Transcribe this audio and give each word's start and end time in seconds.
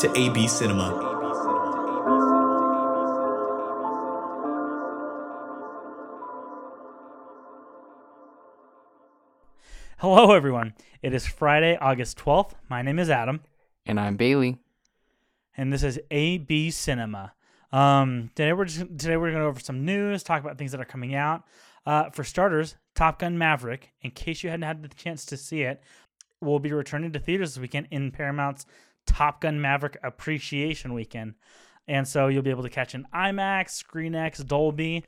to 0.00 0.10
AB 0.18 0.48
Cinema. 0.48 1.08
Hello, 9.98 10.32
everyone. 10.32 10.74
It 11.02 11.12
is 11.12 11.26
Friday, 11.26 11.76
August 11.76 12.18
12th. 12.18 12.52
My 12.68 12.80
name 12.80 12.98
is 12.98 13.10
Adam, 13.10 13.40
And 13.84 14.00
I'm 14.00 14.16
Bailey. 14.16 14.58
and 15.56 15.72
this 15.72 15.82
is 15.82 16.00
AB 16.10 16.70
Cinema. 16.70 17.34
Um, 17.72 18.30
today 18.34 18.52
we're 18.54 18.64
just, 18.64 18.80
today 18.80 19.16
we're 19.16 19.30
going 19.30 19.34
to 19.34 19.40
go 19.40 19.48
over 19.48 19.60
some 19.60 19.84
news, 19.84 20.22
talk 20.22 20.40
about 20.42 20.56
things 20.56 20.72
that 20.72 20.80
are 20.80 20.86
coming 20.86 21.14
out. 21.14 21.44
Uh, 21.86 22.10
for 22.10 22.24
starters, 22.24 22.76
Top 22.94 23.18
Gun 23.18 23.36
Maverick. 23.38 23.90
In 24.02 24.10
case 24.10 24.42
you 24.42 24.50
hadn't 24.50 24.64
had 24.64 24.82
the 24.82 24.88
chance 24.88 25.24
to 25.26 25.36
see 25.36 25.62
it, 25.62 25.82
will 26.40 26.58
be 26.58 26.72
returning 26.72 27.12
to 27.12 27.18
theaters 27.18 27.54
this 27.54 27.60
weekend 27.60 27.88
in 27.90 28.10
Paramount's 28.10 28.64
Top 29.10 29.40
Gun 29.40 29.60
Maverick 29.60 29.98
Appreciation 30.02 30.94
Weekend, 30.94 31.34
and 31.88 32.06
so 32.06 32.28
you'll 32.28 32.42
be 32.42 32.50
able 32.50 32.62
to 32.62 32.70
catch 32.70 32.94
an 32.94 33.06
IMAX, 33.14 33.82
ScreenX, 33.84 34.46
Dolby. 34.46 35.04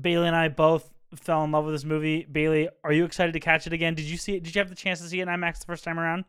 Bailey 0.00 0.26
and 0.26 0.36
I 0.36 0.48
both 0.48 0.90
fell 1.14 1.44
in 1.44 1.52
love 1.52 1.64
with 1.64 1.74
this 1.74 1.84
movie. 1.84 2.24
Bailey, 2.30 2.68
are 2.84 2.92
you 2.92 3.04
excited 3.04 3.32
to 3.32 3.40
catch 3.40 3.66
it 3.66 3.72
again? 3.72 3.94
Did 3.94 4.06
you 4.06 4.16
see 4.16 4.36
it? 4.36 4.42
Did 4.42 4.54
you 4.54 4.60
have 4.60 4.68
the 4.68 4.74
chance 4.74 5.00
to 5.00 5.08
see 5.08 5.20
it 5.20 5.22
in 5.22 5.28
IMAX 5.28 5.60
the 5.60 5.66
first 5.66 5.84
time 5.84 5.98
around? 5.98 6.24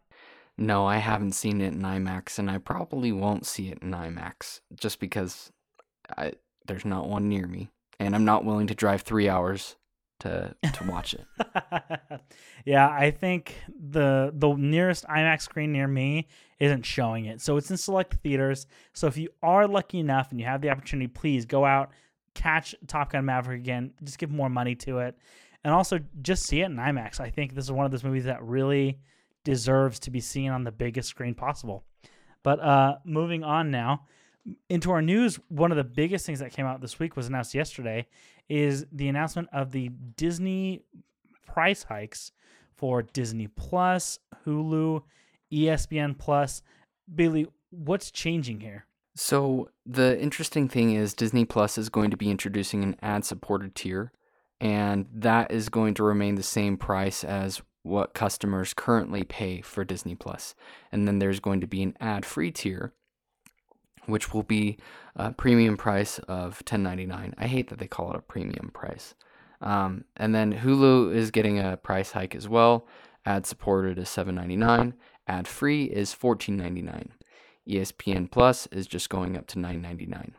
No, 0.57 0.85
I 0.85 0.97
haven't 0.97 1.31
seen 1.33 1.61
it 1.61 1.73
in 1.73 1.81
IMAX, 1.81 2.37
and 2.37 2.49
I 2.49 2.59
probably 2.59 3.11
won't 3.11 3.45
see 3.45 3.69
it 3.69 3.79
in 3.81 3.91
IMAX 3.91 4.59
just 4.75 4.99
because 4.99 5.51
I, 6.17 6.33
there's 6.67 6.85
not 6.85 7.09
one 7.09 7.29
near 7.29 7.47
me, 7.47 7.71
and 7.99 8.13
I'm 8.13 8.25
not 8.25 8.45
willing 8.45 8.67
to 8.67 8.75
drive 8.75 9.01
three 9.01 9.27
hours 9.27 9.75
to 10.21 10.55
to 10.73 10.83
watch 10.85 11.13
it. 11.13 11.25
yeah, 12.65 12.89
I 12.89 13.11
think 13.11 13.55
the 13.67 14.31
the 14.33 14.53
nearest 14.53 15.05
IMAX 15.05 15.41
screen 15.41 15.71
near 15.71 15.87
me 15.87 16.27
isn't 16.59 16.85
showing 16.85 17.25
it. 17.25 17.41
So 17.41 17.57
it's 17.57 17.69
in 17.69 17.77
select 17.77 18.15
theaters. 18.23 18.67
So 18.93 19.07
if 19.07 19.17
you 19.17 19.29
are 19.43 19.67
lucky 19.67 19.99
enough 19.99 20.31
and 20.31 20.39
you 20.39 20.45
have 20.45 20.61
the 20.61 20.69
opportunity, 20.69 21.07
please 21.07 21.45
go 21.45 21.65
out, 21.65 21.91
catch 22.33 22.75
Top 22.87 23.11
Gun 23.11 23.25
Maverick 23.25 23.59
again. 23.59 23.93
Just 24.03 24.17
give 24.17 24.31
more 24.31 24.49
money 24.49 24.75
to 24.75 24.99
it. 24.99 25.17
And 25.63 25.73
also 25.73 25.99
just 26.21 26.45
see 26.45 26.61
it 26.61 26.65
in 26.65 26.77
IMAX. 26.77 27.19
I 27.19 27.29
think 27.29 27.53
this 27.53 27.65
is 27.65 27.71
one 27.71 27.85
of 27.85 27.91
those 27.91 28.03
movies 28.03 28.25
that 28.25 28.41
really 28.43 28.99
deserves 29.43 29.99
to 29.99 30.11
be 30.11 30.19
seen 30.19 30.51
on 30.51 30.63
the 30.63 30.71
biggest 30.71 31.09
screen 31.09 31.33
possible. 31.35 31.83
But 32.43 32.59
uh 32.59 32.97
moving 33.05 33.43
on 33.43 33.71
now 33.71 34.05
into 34.69 34.91
our 34.91 35.01
news, 35.01 35.39
one 35.49 35.71
of 35.71 35.77
the 35.77 35.83
biggest 35.83 36.25
things 36.25 36.39
that 36.39 36.51
came 36.51 36.65
out 36.65 36.81
this 36.81 36.99
week 36.99 37.15
was 37.15 37.27
announced 37.27 37.53
yesterday 37.53 38.07
is 38.49 38.85
the 38.91 39.07
announcement 39.07 39.49
of 39.53 39.71
the 39.71 39.89
Disney 40.17 40.83
price 41.45 41.83
hikes 41.83 42.31
for 42.75 43.03
Disney 43.03 43.47
Plus, 43.47 44.19
Hulu, 44.45 45.03
ESPN 45.51 46.17
Plus. 46.17 46.63
Bailey, 47.13 47.47
what's 47.69 48.09
changing 48.09 48.61
here? 48.61 48.85
So 49.15 49.69
the 49.85 50.19
interesting 50.19 50.69
thing 50.69 50.93
is 50.93 51.13
Disney 51.13 51.45
Plus 51.45 51.77
is 51.77 51.89
going 51.89 52.11
to 52.11 52.17
be 52.17 52.31
introducing 52.31 52.83
an 52.83 52.95
ad-supported 53.01 53.75
tier, 53.75 54.11
and 54.59 55.05
that 55.13 55.51
is 55.51 55.69
going 55.69 55.93
to 55.95 56.03
remain 56.03 56.35
the 56.35 56.43
same 56.43 56.77
price 56.77 57.23
as 57.23 57.61
what 57.83 58.13
customers 58.13 58.73
currently 58.73 59.23
pay 59.23 59.61
for 59.61 59.83
Disney 59.83 60.15
Plus. 60.15 60.55
And 60.91 61.07
then 61.07 61.19
there's 61.19 61.39
going 61.39 61.61
to 61.61 61.67
be 61.67 61.83
an 61.83 61.97
ad-free 61.99 62.51
tier, 62.51 62.93
which 64.05 64.33
will 64.33 64.43
be 64.43 64.77
a 65.15 65.31
premium 65.31 65.77
price 65.77 66.19
of 66.27 66.63
$10.99. 66.65 67.33
I 67.37 67.47
hate 67.47 67.69
that 67.69 67.79
they 67.79 67.87
call 67.87 68.11
it 68.11 68.17
a 68.17 68.21
premium 68.21 68.71
price. 68.73 69.15
Um, 69.61 70.05
and 70.17 70.33
then 70.33 70.53
Hulu 70.53 71.13
is 71.13 71.31
getting 71.31 71.59
a 71.59 71.77
price 71.77 72.11
hike 72.11 72.35
as 72.35 72.49
well. 72.49 72.87
Ad 73.25 73.45
supported 73.45 73.99
is 73.99 74.09
$7.99. 74.09 74.93
Ad 75.27 75.47
free 75.47 75.85
is 75.85 76.15
$14.99. 76.15 77.09
ESPN 77.67 78.29
Plus 78.29 78.67
is 78.67 78.87
just 78.87 79.09
going 79.09 79.37
up 79.37 79.47
to 79.47 79.59
$9.99. 79.59 80.31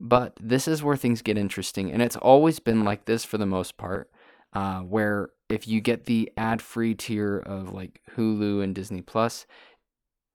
But 0.00 0.34
this 0.40 0.68
is 0.68 0.82
where 0.82 0.96
things 0.96 1.22
get 1.22 1.38
interesting, 1.38 1.90
and 1.90 2.02
it's 2.02 2.16
always 2.16 2.58
been 2.58 2.84
like 2.84 3.06
this 3.06 3.24
for 3.24 3.38
the 3.38 3.46
most 3.46 3.76
part. 3.76 4.10
Uh, 4.52 4.80
where 4.80 5.30
if 5.50 5.68
you 5.68 5.80
get 5.80 6.04
the 6.04 6.32
ad-free 6.36 6.94
tier 6.94 7.38
of 7.38 7.72
like 7.72 8.00
Hulu 8.16 8.62
and 8.62 8.74
Disney 8.74 9.02
Plus, 9.02 9.46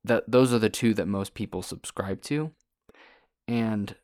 that 0.03 0.23
those 0.27 0.53
are 0.53 0.59
the 0.59 0.69
two 0.69 0.93
that 0.93 1.07
most 1.07 1.33
people 1.33 1.61
subscribe 1.61 2.21
to. 2.23 2.51
And 3.47 3.95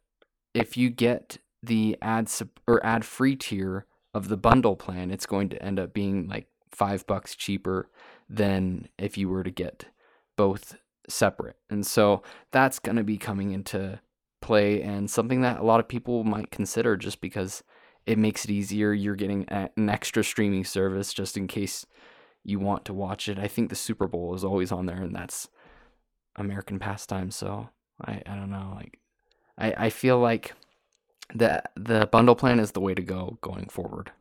if 0.54 0.78
you 0.78 0.90
get 0.90 1.38
the 1.64 1.98
ad 2.02 2.30
sup- 2.30 2.60
or 2.68 2.86
ad-free 2.86 3.36
tier 3.38 3.86
of 4.14 4.30
the 4.30 4.38
bundle 4.38 4.76
plan, 4.76 5.12
it's 5.12 5.26
going 5.26 5.50
to 5.50 5.64
end 5.64 5.80
up 5.80 5.94
being 5.94 6.28
like 6.28 6.48
five 6.72 7.06
bucks 7.08 7.36
cheaper 7.36 7.90
than 8.30 8.90
if 8.98 9.18
you 9.18 9.30
were 9.30 9.44
to 9.44 9.52
get 9.52 9.86
both 10.36 10.78
separate. 11.10 11.56
And 11.70 11.86
so 11.86 12.22
that's 12.52 12.80
going 12.80 12.98
to 12.98 13.04
be 13.04 13.18
coming 13.18 13.52
into 13.52 14.00
play 14.42 14.82
and 14.82 15.10
something 15.10 15.42
that 15.42 15.60
a 15.60 15.64
lot 15.64 15.80
of 15.80 15.88
people 15.88 16.24
might 16.24 16.52
consider 16.52 16.96
just 16.96 17.22
because 17.22 17.64
it 18.06 18.18
makes 18.18 18.46
it 18.46 18.52
easier. 18.52 18.94
You're 18.94 19.16
getting 19.16 19.46
an 19.50 19.90
extra 19.90 20.24
streaming 20.24 20.64
service 20.64 21.14
just 21.14 21.38
in 21.38 21.48
case 21.48 21.86
you 22.44 22.60
want 22.60 22.86
to 22.86 22.94
watch 22.94 23.28
it. 23.28 23.38
I 23.38 23.48
think 23.48 23.70
the 23.70 23.76
Super 23.76 24.08
Bowl 24.08 24.34
is 24.34 24.44
always 24.44 24.72
on 24.72 24.86
there, 24.86 25.02
and 25.02 25.14
that's 25.16 25.50
American 26.38 26.80
pastime. 26.80 27.32
So 27.32 27.70
I, 28.06 28.22
I 28.26 28.36
don't 28.36 28.52
know. 28.52 28.74
Like 28.76 29.00
I, 29.58 29.86
I 29.86 29.90
feel 29.90 30.20
like 30.20 30.54
the 31.34 31.62
the 31.76 32.08
bundle 32.12 32.36
plan 32.36 32.60
is 32.60 32.72
the 32.72 32.82
way 32.82 32.94
to 32.94 33.02
go 33.02 33.38
going 33.42 33.68
forward. 33.70 34.12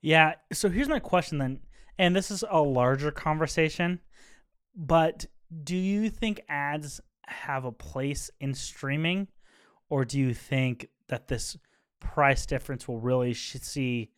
Yeah, 0.00 0.34
so 0.52 0.68
here's 0.68 0.88
my 0.88 0.98
question 0.98 1.38
then, 1.38 1.60
and 1.98 2.14
this 2.14 2.30
is 2.30 2.44
a 2.50 2.60
larger 2.60 3.10
conversation, 3.10 4.00
but 4.76 5.24
do 5.62 5.76
you 5.76 6.10
think 6.10 6.42
ads 6.48 7.00
have 7.26 7.64
a 7.64 7.72
place 7.72 8.30
in 8.38 8.52
streaming, 8.52 9.28
or 9.88 10.04
do 10.04 10.18
you 10.18 10.34
think 10.34 10.88
that 11.08 11.28
this 11.28 11.56
price 12.00 12.44
difference 12.44 12.86
will 12.86 13.00
really 13.00 13.32
see 13.32 14.10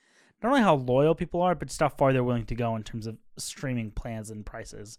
not 0.43 0.49
only 0.51 0.63
how 0.63 0.75
loyal 0.75 1.15
people 1.15 1.41
are, 1.41 1.55
but 1.55 1.69
just 1.69 1.81
how 1.81 1.89
far 1.89 2.13
they're 2.13 2.25
willing 2.25 2.47
to 2.47 2.55
go 2.55 2.75
in 2.75 2.83
terms 2.83 3.07
of 3.07 3.17
streaming 3.37 3.93
plans 3.93 4.31
and 4.31 4.45
prices? 4.45 4.99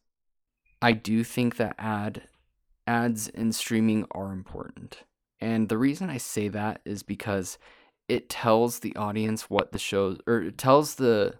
I 0.81 0.91
do 0.91 1.23
think 1.23 1.57
that 1.57 1.75
ad 1.77 2.23
ads 2.85 3.27
in 3.27 3.51
streaming 3.51 4.05
are 4.11 4.31
important. 4.31 5.03
And 5.39 5.69
the 5.69 5.77
reason 5.77 6.09
I 6.09 6.17
say 6.17 6.47
that 6.49 6.81
is 6.85 7.03
because 7.03 7.57
it 8.07 8.29
tells 8.29 8.79
the 8.79 8.95
audience 8.95 9.49
what 9.49 9.71
the 9.71 9.79
shows 9.79 10.19
or 10.25 10.41
it 10.41 10.57
tells 10.57 10.95
the 10.95 11.35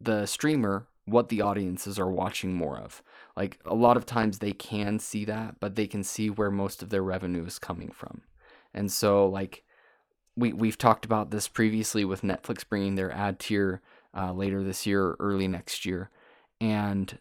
the 0.00 0.26
streamer 0.26 0.86
what 1.04 1.28
the 1.28 1.40
audiences 1.40 1.98
are 1.98 2.10
watching 2.10 2.54
more 2.54 2.78
of. 2.78 3.02
Like 3.36 3.58
a 3.64 3.74
lot 3.74 3.96
of 3.96 4.06
times 4.06 4.38
they 4.38 4.52
can 4.52 4.98
see 4.98 5.24
that, 5.24 5.56
but 5.58 5.74
they 5.74 5.86
can 5.86 6.04
see 6.04 6.30
where 6.30 6.50
most 6.50 6.82
of 6.82 6.90
their 6.90 7.02
revenue 7.02 7.44
is 7.46 7.58
coming 7.58 7.90
from. 7.90 8.22
And 8.74 8.90
so 8.90 9.26
like 9.26 9.64
we 10.36 10.52
we've 10.52 10.78
talked 10.78 11.04
about 11.04 11.30
this 11.30 11.48
previously 11.48 12.04
with 12.04 12.22
Netflix 12.22 12.68
bringing 12.68 12.94
their 12.94 13.12
ad 13.12 13.38
tier 13.38 13.80
uh, 14.16 14.32
later 14.32 14.62
this 14.62 14.86
year 14.86 15.02
or 15.02 15.16
early 15.18 15.48
next 15.48 15.86
year. 15.86 16.10
And 16.60 17.18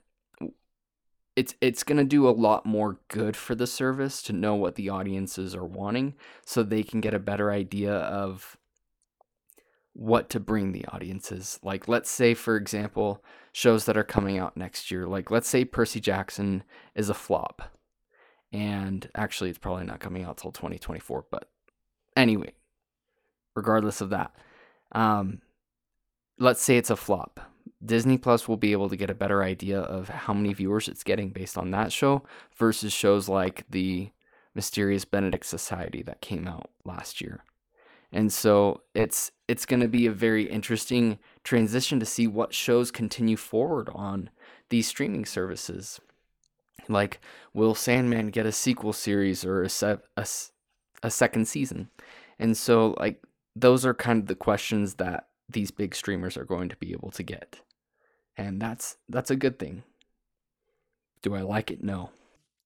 it's 1.36 1.56
it's 1.62 1.84
going 1.84 1.98
to 1.98 2.04
do 2.04 2.28
a 2.28 2.32
lot 2.32 2.66
more 2.66 3.00
good 3.08 3.38
for 3.38 3.56
the 3.56 3.68
service 3.68 4.22
to 4.24 4.34
know 4.34 4.56
what 4.56 4.76
the 4.76 4.90
audiences 4.90 5.56
are 5.56 5.66
wanting 5.66 6.14
so 6.46 6.62
they 6.62 6.84
can 6.84 7.02
get 7.02 7.14
a 7.14 7.20
better 7.20 7.52
idea 7.52 7.94
of 7.94 8.58
what 9.94 10.30
to 10.30 10.40
bring 10.40 10.72
the 10.72 10.86
audiences. 10.88 11.60
Like 11.64 11.88
let's 11.88 12.10
say 12.10 12.34
for 12.34 12.56
example 12.58 13.24
shows 13.54 13.86
that 13.86 13.98
are 13.98 14.04
coming 14.04 14.38
out 14.38 14.58
next 14.58 14.92
year 14.92 15.08
like 15.08 15.32
let's 15.32 15.48
say 15.48 15.66
Percy 15.66 16.00
Jackson 16.00 16.64
is 16.96 17.10
a 17.10 17.14
flop 17.14 17.62
and 18.54 19.10
actually 19.16 19.50
it's 19.50 19.60
probably 19.60 19.86
not 19.86 20.00
coming 20.00 20.24
out 20.24 20.38
till 20.38 20.52
2024 20.52 21.26
but 21.30 21.50
anyway 22.16 22.54
regardless 23.56 24.00
of 24.00 24.10
that 24.10 24.34
um 24.94 25.42
let's 26.40 26.62
say 26.62 26.78
it's 26.78 26.90
a 26.90 26.96
flop 26.96 27.51
Disney 27.84 28.18
Plus 28.18 28.48
will 28.48 28.58
be 28.58 28.72
able 28.72 28.90
to 28.90 28.96
get 28.96 29.10
a 29.10 29.16
better 29.16 29.44
idea 29.44 29.80
of 29.80 30.10
how 30.10 30.34
many 30.34 30.54
viewers 30.54 30.88
it's 30.88 31.04
getting 31.04 31.30
based 31.30 31.58
on 31.58 31.72
that 31.72 31.92
show 31.92 32.24
versus 32.56 32.94
shows 32.94 33.28
like 33.28 33.66
the 33.70 34.12
Mysterious 34.54 35.06
Benedict 35.06 35.46
Society 35.46 36.04
that 36.04 36.22
came 36.22 36.48
out 36.48 36.70
last 36.86 37.22
year. 37.22 37.44
And 38.12 38.32
so 38.32 38.82
it's 38.94 39.32
it's 39.48 39.66
going 39.66 39.80
to 39.80 39.88
be 39.88 40.06
a 40.06 40.12
very 40.12 40.50
interesting 40.50 41.18
transition 41.44 42.00
to 42.00 42.06
see 42.06 42.28
what 42.28 42.54
shows 42.54 42.92
continue 42.92 43.38
forward 43.38 43.90
on 43.94 44.30
these 44.70 44.88
streaming 44.88 45.26
services. 45.26 46.00
Like, 46.90 47.20
will 47.54 47.76
Sandman 47.76 48.30
get 48.30 48.46
a 48.46 48.52
sequel 48.52 48.94
series 48.94 49.46
or 49.46 49.64
a, 49.64 49.70
se- 49.70 49.98
a, 50.18 50.28
a 51.04 51.12
second 51.12 51.48
season? 51.48 51.90
And 52.40 52.58
so, 52.58 52.96
like, 52.98 53.24
those 53.56 53.86
are 53.86 53.94
kind 53.94 54.22
of 54.22 54.28
the 54.28 54.36
questions 54.36 54.96
that 54.96 55.28
these 55.48 55.72
big 55.72 55.94
streamers 55.96 56.38
are 56.38 56.46
going 56.46 56.70
to 56.70 56.76
be 56.78 56.92
able 56.92 57.12
to 57.12 57.24
get. 57.24 57.62
And 58.38 58.62
that's 58.62 58.98
that's 59.10 59.32
a 59.32 59.36
good 59.36 59.60
thing. 59.60 59.84
Do 61.22 61.36
I 61.36 61.42
like 61.42 61.72
it? 61.72 61.84
No. 61.84 62.10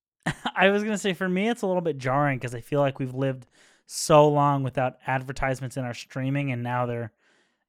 I 0.56 0.70
was 0.70 0.84
gonna 0.84 0.98
say 0.98 1.14
for 1.14 1.28
me 1.28 1.50
it's 1.50 1.62
a 1.62 1.68
little 1.68 1.82
bit 1.82 1.98
jarring 1.98 2.38
because 2.38 2.56
I 2.56 2.62
feel 2.62 2.80
like 2.80 3.00
we've 3.00 3.14
lived 3.14 3.48
so 3.88 4.28
long 4.28 4.64
without 4.64 4.98
advertisements 5.06 5.78
in 5.78 5.86
our 5.86 5.94
streaming, 5.94 6.52
and 6.52 6.64
now 6.64 6.86
they're 6.86 7.12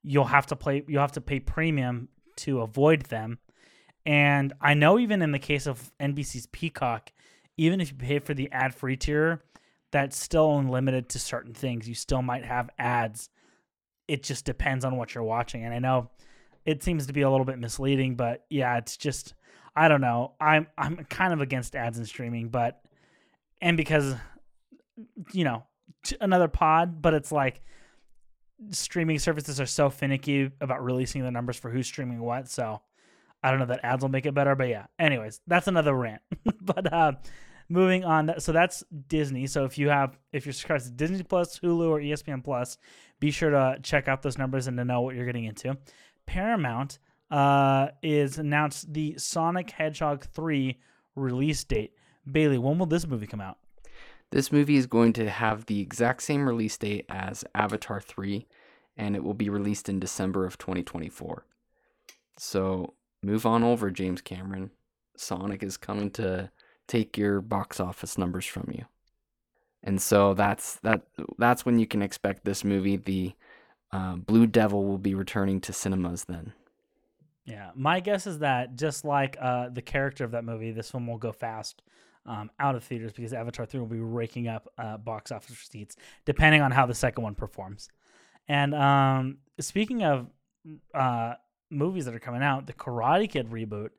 you'll 0.03 0.25
have 0.25 0.47
to 0.47 0.57
play 0.57 0.85
you'll 0.87 1.01
have 1.01 1.13
to 1.13 1.21
pay 1.21 1.41
premium 1.41 2.09
to 2.37 2.61
avoid 2.61 3.03
them. 3.03 3.39
And 4.05 4.53
I 4.61 4.75
know 4.75 4.99
even 4.99 5.21
in 5.21 5.33
the 5.33 5.39
case 5.39 5.67
of 5.67 5.91
NBC's 5.99 6.47
Peacock, 6.47 7.11
even 7.57 7.81
if 7.81 7.91
you 7.91 7.97
pay 7.97 8.19
for 8.21 8.35
the 8.35 8.51
ad 8.53 8.75
free 8.75 8.97
tier, 8.97 9.43
that's 9.91 10.17
still 10.17 10.45
only 10.45 10.71
limited 10.71 11.09
to 11.11 11.19
certain 11.19 11.55
things. 11.55 11.89
You 11.89 11.95
still 11.95 12.23
might 12.23 12.45
have 12.45 12.71
ads. 12.79 13.31
It 14.07 14.23
just 14.23 14.45
depends 14.45 14.85
on 14.85 14.97
what 14.97 15.15
you're 15.15 15.25
watching. 15.25 15.65
And 15.65 15.75
I 15.75 15.81
know 15.81 16.11
it 16.67 16.83
seems 16.83 17.07
to 17.07 17.13
be 17.13 17.23
a 17.23 17.31
little 17.31 17.47
bit 17.47 17.59
misleading, 17.59 18.17
but 18.17 18.45
yeah, 18.51 18.77
it's 18.77 18.97
just 18.97 19.35
I 19.75 19.89
don't 19.89 20.01
know. 20.01 20.33
I'm 20.41 20.67
I'm 20.77 20.97
kind 21.09 21.33
of 21.33 21.41
against 21.41 21.77
ads 21.77 21.97
and 21.97 22.07
streaming, 22.07 22.49
but 22.49 22.83
and 23.63 23.77
because 23.77 24.15
you 25.33 25.45
know 25.45 25.63
another 26.21 26.49
pod, 26.49 27.01
but 27.01 27.15
it's 27.15 27.31
like 27.31 27.63
streaming 28.71 29.19
services 29.19 29.61
are 29.61 29.67
so 29.67 29.91
finicky 29.91 30.51
about 30.61 30.85
releasing 30.85 31.23
the 31.23 31.31
numbers 31.31 31.57
for 31.57 31.71
who's 31.71 31.87
streaming 31.87 32.21
what. 32.21 32.49
So 32.49 32.81
I 33.43 33.51
don't 33.51 33.61
know 33.61 33.67
that 33.67 33.85
ads 33.85 34.03
will 34.03 34.11
make 34.11 34.27
it 34.27 34.35
better, 34.35 34.57
but 34.57 34.69
yeah. 34.69 34.87
Anyways, 34.99 35.41
that's 35.47 35.69
another 35.69 35.95
rant. 35.95 36.23
but 36.63 36.93
uh, 36.93 37.13
moving 37.69 38.05
on, 38.05 38.41
so 38.41 38.53
that's 38.53 38.83
Disney. 39.09 39.47
So 39.47 39.65
if 39.65 39.79
you 39.79 39.89
have 39.89 40.19
if 40.33 40.47
you're 40.47 40.53
subscribed 40.53 40.85
to 40.85 40.91
Disney 40.91 41.23
Plus, 41.23 41.61
Hulu, 41.61 41.89
or 41.89 42.01
ESPN 42.01 42.43
Plus, 42.43 42.79
be 43.21 43.31
sure 43.31 43.51
to 43.51 43.79
check 43.83 44.09
out 44.09 44.23
those 44.23 44.39
numbers 44.39 44.67
and 44.67 44.77
to 44.79 44.85
know 44.85 45.03
what 45.03 45.15
you're 45.15 45.27
getting 45.27 45.45
into. 45.45 45.77
Paramount 46.27 46.99
uh, 47.31 47.89
is 48.03 48.39
announced 48.39 48.93
the 48.93 49.17
Sonic 49.19 49.71
Hedgehog 49.71 50.25
3 50.25 50.79
release 51.15 51.65
date. 51.65 51.93
Bailey, 52.31 52.59
when 52.59 52.79
will 52.79 52.87
this 52.87 53.07
movie 53.07 53.27
come 53.27 53.41
out? 53.41 53.59
This 54.31 54.51
movie 54.51 54.77
is 54.77 54.87
going 54.87 55.13
to 55.15 55.31
have 55.31 55.67
the 55.67 55.81
exact 55.81 56.23
same 56.23 56.49
release 56.49 56.77
date 56.77 57.07
as 57.09 57.45
Avatar 57.55 58.01
3, 58.01 58.47
and 58.97 59.15
it 59.15 59.23
will 59.23 59.35
be 59.35 59.49
released 59.49 59.89
in 59.89 60.01
December 60.01 60.45
of 60.45 60.59
2024. 60.59 61.45
So 62.37 62.95
move 63.23 63.47
on 63.47 63.63
over, 63.63 63.91
James 63.91 64.21
Cameron. 64.21 64.71
Sonic 65.17 65.63
is 65.63 65.77
coming 65.77 66.11
to 66.13 66.51
take 66.87 67.17
your 67.17 67.41
box 67.41 67.81
office 67.81 68.19
numbers 68.19 68.45
from 68.45 68.69
you. 68.73 68.85
And 69.83 70.03
so 70.03 70.35
that's 70.35 70.75
that. 70.81 71.03
That's 71.39 71.65
when 71.65 71.79
you 71.79 71.87
can 71.87 72.03
expect 72.03 72.45
this 72.45 72.65
movie. 72.65 72.97
The 72.97 73.35
uh, 73.97 74.17
Blue 74.17 74.47
Devil 74.47 74.85
will 74.85 74.99
be 74.99 75.15
returning 75.15 75.61
to 75.63 75.73
cinemas 75.73 76.25
then. 76.25 76.53
Yeah, 77.47 77.71
my 77.75 78.01
guess 78.01 78.27
is 78.27 78.41
that 78.41 78.77
just 78.77 79.05
like 79.05 79.37
uh, 79.41 79.71
the 79.71 79.81
character 79.81 80.25
of 80.25 80.33
that 80.33 80.45
movie, 80.45 80.73
this 80.73 80.93
one 80.93 81.07
will 81.07 81.17
go 81.17 81.33
fast 81.33 81.81
um, 82.27 82.51
out 82.61 82.75
of 82.75 82.85
theaters 82.85 83.13
because 83.13 83.33
Avatar 83.33 83.65
3 83.65 83.81
will 83.81 83.87
be 83.87 84.01
raking 84.01 84.49
up 84.49 84.69
uh, 84.77 84.99
box 84.99 85.33
office 85.33 85.51
receipts 85.51 85.97
depending 86.27 86.61
on 86.61 86.73
how 86.73 86.85
the 86.85 86.95
second 86.95 87.25
one 87.25 87.35
performs. 87.35 87.89
And 88.49 88.75
um, 88.75 89.39
speaking 89.61 90.03
of 90.03 90.27
uh, 90.93 91.35
movies 91.71 92.05
that 92.05 92.15
are 92.15 92.21
coming 92.21 92.43
out, 92.43 92.67
the 92.67 92.75
Karate 92.75 93.31
Kid 93.31 93.51
reboot 93.51 93.91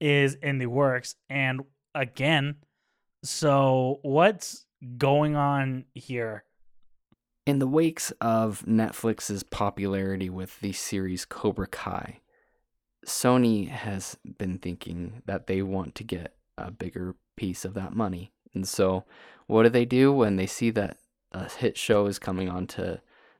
is 0.00 0.34
in 0.34 0.58
the 0.58 0.66
works. 0.66 1.14
And 1.30 1.62
again, 1.94 2.56
so 3.22 4.00
what's 4.02 4.66
going 4.98 5.34
on 5.34 5.86
here? 5.94 6.44
In 7.46 7.58
the 7.58 7.66
wakes 7.66 8.10
of 8.22 8.64
Netflix's 8.66 9.42
popularity 9.42 10.30
with 10.30 10.60
the 10.60 10.72
series 10.72 11.26
Cobra 11.26 11.66
Kai, 11.66 12.20
Sony 13.06 13.68
has 13.68 14.16
been 14.38 14.58
thinking 14.58 15.22
that 15.26 15.46
they 15.46 15.60
want 15.60 15.94
to 15.96 16.04
get 16.04 16.34
a 16.56 16.70
bigger 16.70 17.16
piece 17.36 17.66
of 17.66 17.74
that 17.74 17.92
money. 17.92 18.32
And 18.54 18.66
so, 18.66 19.04
what 19.46 19.64
do 19.64 19.68
they 19.68 19.84
do 19.84 20.10
when 20.10 20.36
they 20.36 20.46
see 20.46 20.70
that 20.70 20.96
a 21.32 21.50
hit 21.50 21.76
show 21.76 22.06
is 22.06 22.18
coming 22.18 22.48
onto 22.48 22.96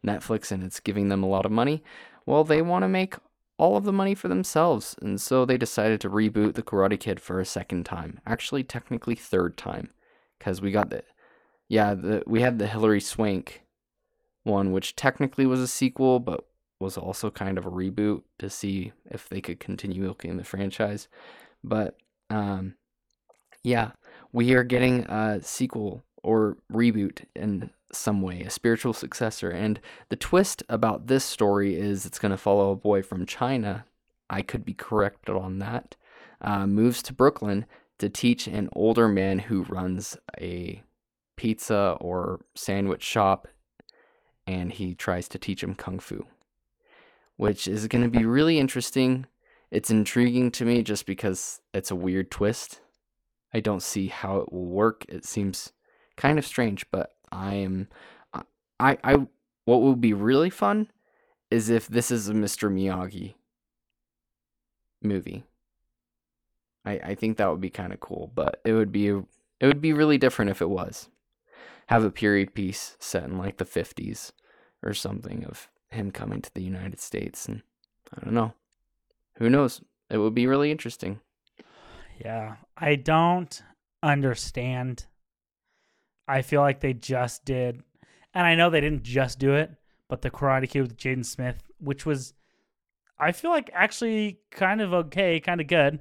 Netflix 0.07 0.53
and 0.53 0.63
it's 0.63 0.81
giving 0.81 1.09
them 1.09 1.23
a 1.23 1.29
lot 1.29 1.47
of 1.47 1.53
money? 1.53 1.83
Well, 2.27 2.45
they 2.45 2.61
want 2.61 2.83
to 2.83 2.89
make 2.89 3.15
all 3.57 3.79
of 3.79 3.85
the 3.85 3.93
money 3.93 4.15
for 4.15 4.29
themselves. 4.29 4.97
And 5.01 5.19
so 5.19 5.47
they 5.47 5.57
decided 5.57 6.03
to 6.03 6.11
reboot 6.11 6.55
The 6.55 6.63
Karate 6.63 7.01
Kid 7.01 7.21
for 7.21 7.41
a 7.41 7.47
second 7.47 7.85
time. 7.87 8.21
Actually, 8.27 8.65
technically, 8.65 9.15
third 9.15 9.57
time. 9.57 9.91
Because 10.39 10.61
we 10.61 10.73
got 10.73 10.91
the. 10.91 11.05
Yeah, 11.69 11.95
the, 11.95 12.23
we 12.27 12.43
had 12.43 12.59
the 12.59 12.67
Hilary 12.67 13.01
Swank 13.01 13.64
one, 14.45 14.73
which 14.73 14.95
technically 14.95 15.47
was 15.47 15.61
a 15.61 15.69
sequel, 15.69 16.21
but 16.21 16.47
was 16.81 16.97
also 16.97 17.31
kind 17.31 17.59
of 17.59 17.67
a 17.67 17.71
reboot 17.71 18.23
to 18.39 18.49
see 18.49 18.93
if 19.11 19.29
they 19.29 19.41
could 19.41 19.59
continue 19.59 20.03
milking 20.03 20.37
the 20.37 20.45
franchise. 20.45 21.09
But 21.63 21.97
um, 22.31 22.75
yeah, 23.63 23.93
we 24.33 24.53
are 24.55 24.65
getting 24.65 25.05
a 25.05 25.43
sequel 25.43 26.03
or 26.23 26.59
reboot 26.73 27.25
in 27.35 27.71
some 27.93 28.23
way, 28.23 28.43
a 28.43 28.51
spiritual 28.51 28.93
successor. 28.93 29.51
And 29.51 29.81
the 30.09 30.17
twist 30.17 30.63
about 30.69 31.07
this 31.07 31.25
story 31.25 31.75
is 31.77 32.05
it's 32.05 32.19
going 32.19 32.31
to 32.31 32.37
follow 32.37 32.73
a 32.73 32.77
boy 32.77 33.03
from 33.03 33.27
China. 33.27 33.85
I 34.29 34.43
could 34.43 34.65
be 34.65 34.75
corrected 34.75 35.37
on 35.37 35.59
that. 35.61 35.97
Uh, 36.41 36.67
moves 36.67 37.03
to 37.05 37.13
Brooklyn 37.13 37.67
to 37.99 38.09
teach 38.09 38.47
an 38.47 38.69
older 38.73 39.09
man 39.09 39.39
who 39.39 39.63
runs 39.65 40.17
a 40.41 40.83
pizza 41.37 41.97
or 42.01 42.41
sandwich 42.55 43.03
shop, 43.03 43.49
and 44.47 44.73
he 44.73 44.95
tries 44.95 45.29
to 45.29 45.39
teach 45.39 45.63
him 45.63 45.75
kung 45.75 45.99
fu, 45.99 46.27
which 47.37 47.67
is 47.67 47.87
going 47.89 48.05
to 48.05 48.19
be 48.19 48.25
really 48.25 48.59
interesting. 48.59 49.27
It's 49.71 49.91
intriguing 49.91 50.51
to 50.53 50.65
me 50.65 50.83
just 50.83 51.07
because 51.07 51.61
it's 51.73 51.91
a 51.91 51.97
weird 51.97 52.31
twist. 52.31 52.81
I 53.53 53.61
don't 53.61 53.83
see 53.83 54.09
how 54.09 54.39
it 54.39 54.53
will 54.53 54.67
work. 54.67 55.05
It 55.09 55.25
seems 55.25 55.73
kind 56.17 56.39
of 56.39 56.47
strange, 56.47 56.91
but 56.91 57.11
I 57.31 57.55
am 57.55 57.89
I 58.81 58.99
I 59.03 59.27
what 59.65 59.83
would 59.83 60.01
be 60.01 60.13
really 60.13 60.51
fun 60.51 60.91
is 61.51 61.71
if 61.71 61.87
this 61.87 62.11
is 62.11 62.29
a 62.29 62.35
Mr. 62.35 62.71
Miyagi 62.71 63.35
movie. 65.03 65.45
I 66.85 66.93
I 66.93 67.15
think 67.15 67.37
that 67.37 67.51
would 67.51 67.61
be 67.61 67.71
kind 67.71 67.93
of 67.93 68.01
cool, 68.01 68.31
but 68.35 68.61
it 68.65 68.73
would 68.73 68.93
be 68.93 69.09
it 69.09 69.67
would 69.67 69.81
be 69.81 69.93
really 69.93 70.19
different 70.19 70.51
if 70.51 70.61
it 70.61 70.71
was. 70.71 71.09
Have 71.89 72.05
a 72.05 72.11
period 72.11 72.55
piece 72.55 72.97
set 72.99 73.25
in 73.25 73.39
like 73.39 73.59
the 73.59 73.65
50s 73.65 74.33
or 74.85 74.95
something 74.95 75.45
of 75.45 75.69
him 75.91 76.11
coming 76.11 76.43
to 76.43 76.53
the 76.55 76.63
United 76.63 77.01
States 77.01 77.47
and 77.47 77.63
I 78.17 78.25
don't 78.25 78.35
know. 78.35 78.53
Who 79.39 79.51
knows? 79.51 79.81
It 80.11 80.19
would 80.19 80.35
be 80.35 80.47
really 80.47 80.71
interesting. 80.71 81.21
Yeah, 82.19 82.57
I 82.77 82.95
don't 82.95 83.63
understand. 84.03 85.07
I 86.29 86.43
feel 86.43 86.61
like 86.61 86.81
they 86.81 86.93
just 86.93 87.45
did, 87.45 87.83
and 88.33 88.47
I 88.47 88.55
know 88.55 88.71
they 88.71 88.81
didn't 88.81 89.03
just 89.03 89.39
do 89.39 89.55
it, 89.55 89.71
but 90.09 90.23
the 90.23 90.31
Karate 90.31 90.69
Kid 90.69 90.83
with 90.83 90.97
Jaden 90.97 91.25
Smith, 91.25 91.63
which 91.79 92.07
was, 92.07 92.35
I 93.19 93.33
feel 93.33 93.51
like 93.51 93.71
actually 93.73 94.41
kind 94.51 94.81
of 94.81 94.95
okay, 94.95 95.41
kind 95.41 95.61
of 95.61 95.67
good, 95.67 96.01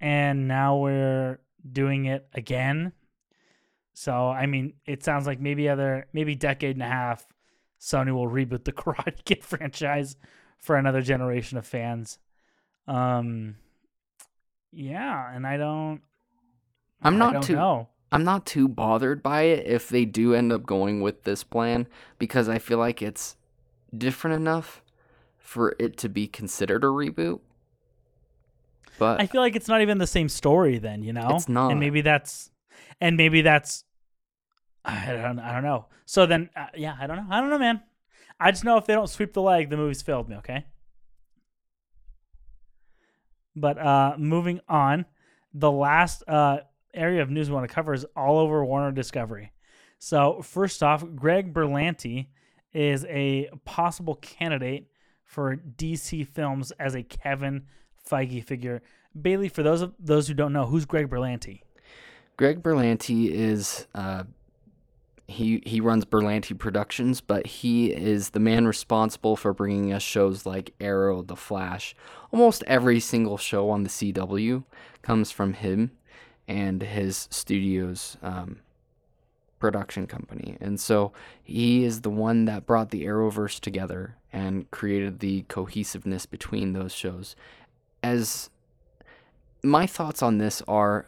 and 0.00 0.48
now 0.48 0.78
we're 0.78 1.38
doing 1.70 2.06
it 2.06 2.26
again. 2.32 2.92
So 3.94 4.28
I 4.28 4.46
mean, 4.46 4.74
it 4.86 5.04
sounds 5.04 5.26
like 5.26 5.40
maybe 5.40 5.68
other 5.68 6.06
maybe 6.12 6.34
decade 6.34 6.76
and 6.76 6.82
a 6.82 6.88
half, 6.88 7.26
Sony 7.80 8.12
will 8.12 8.28
reboot 8.28 8.64
the 8.64 8.72
Karate 8.80 9.24
Kid 9.24 9.44
franchise 9.44 10.16
for 10.58 10.76
another 10.76 11.00
generation 11.02 11.58
of 11.58 11.66
fans. 11.66 12.18
Um, 12.86 13.56
yeah, 14.72 15.34
and 15.34 15.46
I 15.46 15.56
don't. 15.56 16.00
I'm 17.02 17.14
I 17.14 17.18
not 17.18 17.32
don't 17.34 17.42
too 17.44 17.54
know. 17.56 17.88
I'm 18.10 18.24
not 18.24 18.46
too 18.46 18.68
bothered 18.68 19.22
by 19.22 19.42
it 19.42 19.66
if 19.66 19.88
they 19.88 20.04
do 20.06 20.34
end 20.34 20.50
up 20.52 20.64
going 20.64 21.02
with 21.02 21.24
this 21.24 21.44
plan 21.44 21.86
because 22.18 22.48
I 22.48 22.58
feel 22.58 22.78
like 22.78 23.02
it's 23.02 23.36
different 23.96 24.36
enough 24.36 24.82
for 25.36 25.76
it 25.78 25.96
to 25.98 26.08
be 26.08 26.26
considered 26.26 26.84
a 26.84 26.86
reboot. 26.88 27.40
But 28.98 29.20
I 29.20 29.26
feel 29.26 29.42
like 29.42 29.54
it's 29.54 29.68
not 29.68 29.82
even 29.82 29.98
the 29.98 30.06
same 30.06 30.28
story. 30.28 30.78
Then 30.78 31.02
you 31.02 31.12
know, 31.12 31.28
It's 31.36 31.48
not. 31.48 31.70
and 31.70 31.78
maybe 31.80 32.00
that's, 32.00 32.50
and 33.00 33.16
maybe 33.16 33.42
that's. 33.42 33.84
I 34.88 35.12
don't. 35.12 35.38
I 35.38 35.52
don't 35.52 35.62
know. 35.62 35.86
So 36.06 36.24
then, 36.24 36.48
uh, 36.56 36.66
yeah, 36.74 36.96
I 36.98 37.06
don't 37.06 37.16
know. 37.16 37.26
I 37.30 37.40
don't 37.40 37.50
know, 37.50 37.58
man. 37.58 37.82
I 38.40 38.50
just 38.50 38.64
know 38.64 38.78
if 38.78 38.86
they 38.86 38.94
don't 38.94 39.08
sweep 39.08 39.34
the 39.34 39.42
leg, 39.42 39.68
the 39.68 39.76
movie's 39.76 40.00
failed 40.00 40.28
me. 40.28 40.36
Okay. 40.36 40.64
But 43.54 43.78
uh, 43.78 44.14
moving 44.18 44.60
on, 44.68 45.04
the 45.52 45.70
last 45.70 46.22
uh, 46.26 46.58
area 46.94 47.20
of 47.20 47.28
news 47.28 47.50
we 47.50 47.54
want 47.54 47.68
to 47.68 47.74
cover 47.74 47.92
is 47.92 48.06
all 48.16 48.38
over 48.38 48.64
Warner 48.64 48.92
Discovery. 48.92 49.52
So 49.98 50.40
first 50.42 50.82
off, 50.82 51.04
Greg 51.14 51.52
Berlanti 51.52 52.28
is 52.72 53.04
a 53.06 53.50
possible 53.64 54.14
candidate 54.16 54.86
for 55.24 55.56
DC 55.56 56.26
Films 56.28 56.70
as 56.78 56.94
a 56.94 57.02
Kevin 57.02 57.66
Feige 58.08 58.42
figure. 58.44 58.80
Bailey, 59.20 59.48
for 59.48 59.62
those 59.62 59.82
of 59.82 59.94
those 59.98 60.28
who 60.28 60.34
don't 60.34 60.52
know, 60.52 60.66
who's 60.66 60.86
Greg 60.86 61.10
Berlanti? 61.10 61.62
Greg 62.36 62.62
Berlanti 62.62 63.30
is 63.30 63.86
uh, 63.94 64.22
he 65.28 65.62
he 65.66 65.80
runs 65.80 66.06
Berlanti 66.06 66.58
Productions, 66.58 67.20
but 67.20 67.46
he 67.46 67.92
is 67.92 68.30
the 68.30 68.40
man 68.40 68.66
responsible 68.66 69.36
for 69.36 69.52
bringing 69.52 69.92
us 69.92 70.02
shows 70.02 70.46
like 70.46 70.72
Arrow, 70.80 71.20
The 71.20 71.36
Flash. 71.36 71.94
Almost 72.32 72.64
every 72.66 72.98
single 72.98 73.36
show 73.36 73.68
on 73.68 73.82
the 73.82 73.90
CW 73.90 74.64
comes 75.02 75.30
from 75.30 75.52
him 75.52 75.92
and 76.48 76.82
his 76.82 77.28
studio's 77.30 78.16
um, 78.22 78.60
production 79.58 80.06
company, 80.06 80.56
and 80.62 80.80
so 80.80 81.12
he 81.42 81.84
is 81.84 82.00
the 82.00 82.10
one 82.10 82.46
that 82.46 82.64
brought 82.64 82.90
the 82.90 83.04
Arrowverse 83.04 83.60
together 83.60 84.16
and 84.32 84.70
created 84.70 85.20
the 85.20 85.42
cohesiveness 85.42 86.24
between 86.24 86.72
those 86.72 86.92
shows. 86.94 87.36
As 88.02 88.48
my 89.62 89.86
thoughts 89.86 90.22
on 90.22 90.38
this 90.38 90.62
are 90.66 91.06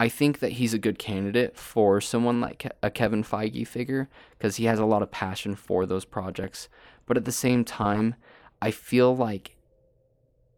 I 0.00 0.08
think 0.08 0.38
that 0.38 0.52
he's 0.52 0.72
a 0.72 0.78
good 0.78 0.98
candidate 0.98 1.58
for 1.58 2.00
someone 2.00 2.40
like 2.40 2.66
a 2.82 2.90
Kevin 2.90 3.22
Feige 3.22 3.66
figure 3.66 4.08
because 4.30 4.56
he 4.56 4.64
has 4.64 4.78
a 4.78 4.86
lot 4.86 5.02
of 5.02 5.10
passion 5.10 5.54
for 5.54 5.84
those 5.84 6.06
projects. 6.06 6.70
But 7.04 7.18
at 7.18 7.26
the 7.26 7.32
same 7.32 7.66
time, 7.66 8.14
I 8.62 8.70
feel 8.70 9.14
like 9.14 9.56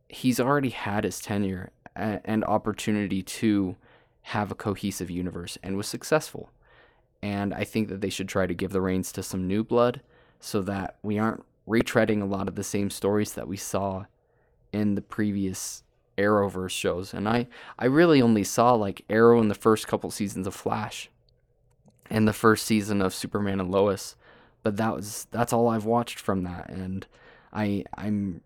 he's 0.08 0.38
already 0.38 0.68
had 0.70 1.02
his 1.02 1.18
tenure 1.18 1.72
and 1.96 2.44
opportunity 2.44 3.20
to 3.20 3.74
have 4.26 4.52
a 4.52 4.54
cohesive 4.54 5.10
universe 5.10 5.58
and 5.60 5.76
was 5.76 5.88
successful. 5.88 6.52
And 7.20 7.52
I 7.52 7.64
think 7.64 7.88
that 7.88 8.00
they 8.00 8.10
should 8.10 8.28
try 8.28 8.46
to 8.46 8.54
give 8.54 8.70
the 8.70 8.80
reins 8.80 9.10
to 9.10 9.24
some 9.24 9.48
new 9.48 9.64
blood 9.64 10.02
so 10.38 10.62
that 10.62 10.98
we 11.02 11.18
aren't 11.18 11.44
retreading 11.66 12.22
a 12.22 12.26
lot 12.26 12.46
of 12.46 12.54
the 12.54 12.62
same 12.62 12.90
stories 12.90 13.32
that 13.32 13.48
we 13.48 13.56
saw 13.56 14.04
in 14.72 14.94
the 14.94 15.02
previous 15.02 15.82
Arrowverse 16.18 16.70
shows, 16.70 17.14
and 17.14 17.28
I 17.28 17.46
I 17.78 17.86
really 17.86 18.20
only 18.20 18.44
saw 18.44 18.74
like 18.74 19.04
Arrow 19.08 19.40
in 19.40 19.48
the 19.48 19.54
first 19.54 19.86
couple 19.86 20.10
seasons 20.10 20.46
of 20.46 20.54
Flash, 20.54 21.10
and 22.10 22.28
the 22.28 22.32
first 22.32 22.66
season 22.66 23.00
of 23.00 23.14
Superman 23.14 23.60
and 23.60 23.70
Lois, 23.70 24.16
but 24.62 24.76
that 24.76 24.94
was 24.94 25.26
that's 25.30 25.52
all 25.52 25.68
I've 25.68 25.84
watched 25.84 26.20
from 26.20 26.42
that, 26.44 26.68
and 26.68 27.06
I 27.52 27.84
I'm 27.96 28.42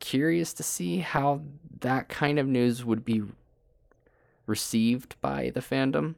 curious 0.00 0.52
to 0.54 0.62
see 0.62 0.98
how 0.98 1.42
that 1.80 2.08
kind 2.08 2.38
of 2.38 2.46
news 2.46 2.84
would 2.84 3.04
be 3.04 3.22
received 4.46 5.14
by 5.20 5.50
the 5.54 5.60
fandom. 5.60 6.16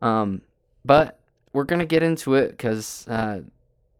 Um, 0.00 0.42
but 0.84 1.18
we're 1.52 1.64
gonna 1.64 1.86
get 1.86 2.02
into 2.02 2.34
it 2.34 2.50
because 2.50 3.06
uh, 3.08 3.42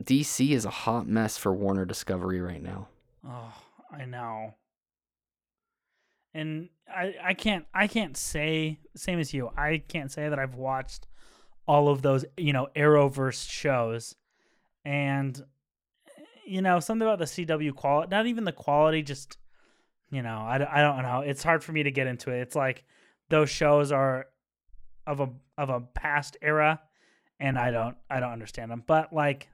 DC 0.02 0.50
is 0.50 0.64
a 0.64 0.70
hot 0.70 1.06
mess 1.06 1.36
for 1.36 1.52
Warner 1.52 1.84
Discovery 1.84 2.40
right 2.40 2.62
now. 2.62 2.88
Oh, 3.28 3.52
I 3.92 4.04
know 4.04 4.54
and 6.34 6.68
I, 6.88 7.14
I 7.22 7.34
can't 7.34 7.66
I 7.74 7.86
can't 7.86 8.16
say 8.16 8.78
same 8.96 9.18
as 9.18 9.32
you. 9.32 9.50
I 9.56 9.82
can't 9.88 10.10
say 10.10 10.28
that 10.28 10.38
I've 10.38 10.54
watched 10.54 11.06
all 11.66 11.88
of 11.88 12.02
those 12.02 12.24
you 12.36 12.52
know 12.52 12.68
Arrowverse 12.76 13.48
shows, 13.48 14.14
and 14.84 15.42
you 16.46 16.62
know 16.62 16.80
something 16.80 17.06
about 17.06 17.18
the 17.18 17.24
CW 17.24 17.74
quality. 17.74 18.08
Not 18.10 18.26
even 18.26 18.44
the 18.44 18.52
quality, 18.52 19.02
just 19.02 19.36
you 20.10 20.22
know 20.22 20.38
I, 20.38 20.54
I 20.56 20.82
don't 20.82 21.02
know. 21.02 21.20
It's 21.20 21.42
hard 21.42 21.62
for 21.62 21.72
me 21.72 21.82
to 21.82 21.90
get 21.90 22.06
into 22.06 22.30
it. 22.30 22.40
It's 22.40 22.56
like 22.56 22.84
those 23.28 23.50
shows 23.50 23.92
are 23.92 24.26
of 25.06 25.20
a 25.20 25.30
of 25.56 25.70
a 25.70 25.80
past 25.80 26.36
era, 26.42 26.80
and 27.40 27.58
I 27.58 27.70
don't 27.70 27.96
I 28.10 28.20
don't 28.20 28.32
understand 28.32 28.70
them. 28.70 28.82
But 28.86 29.12
like, 29.12 29.48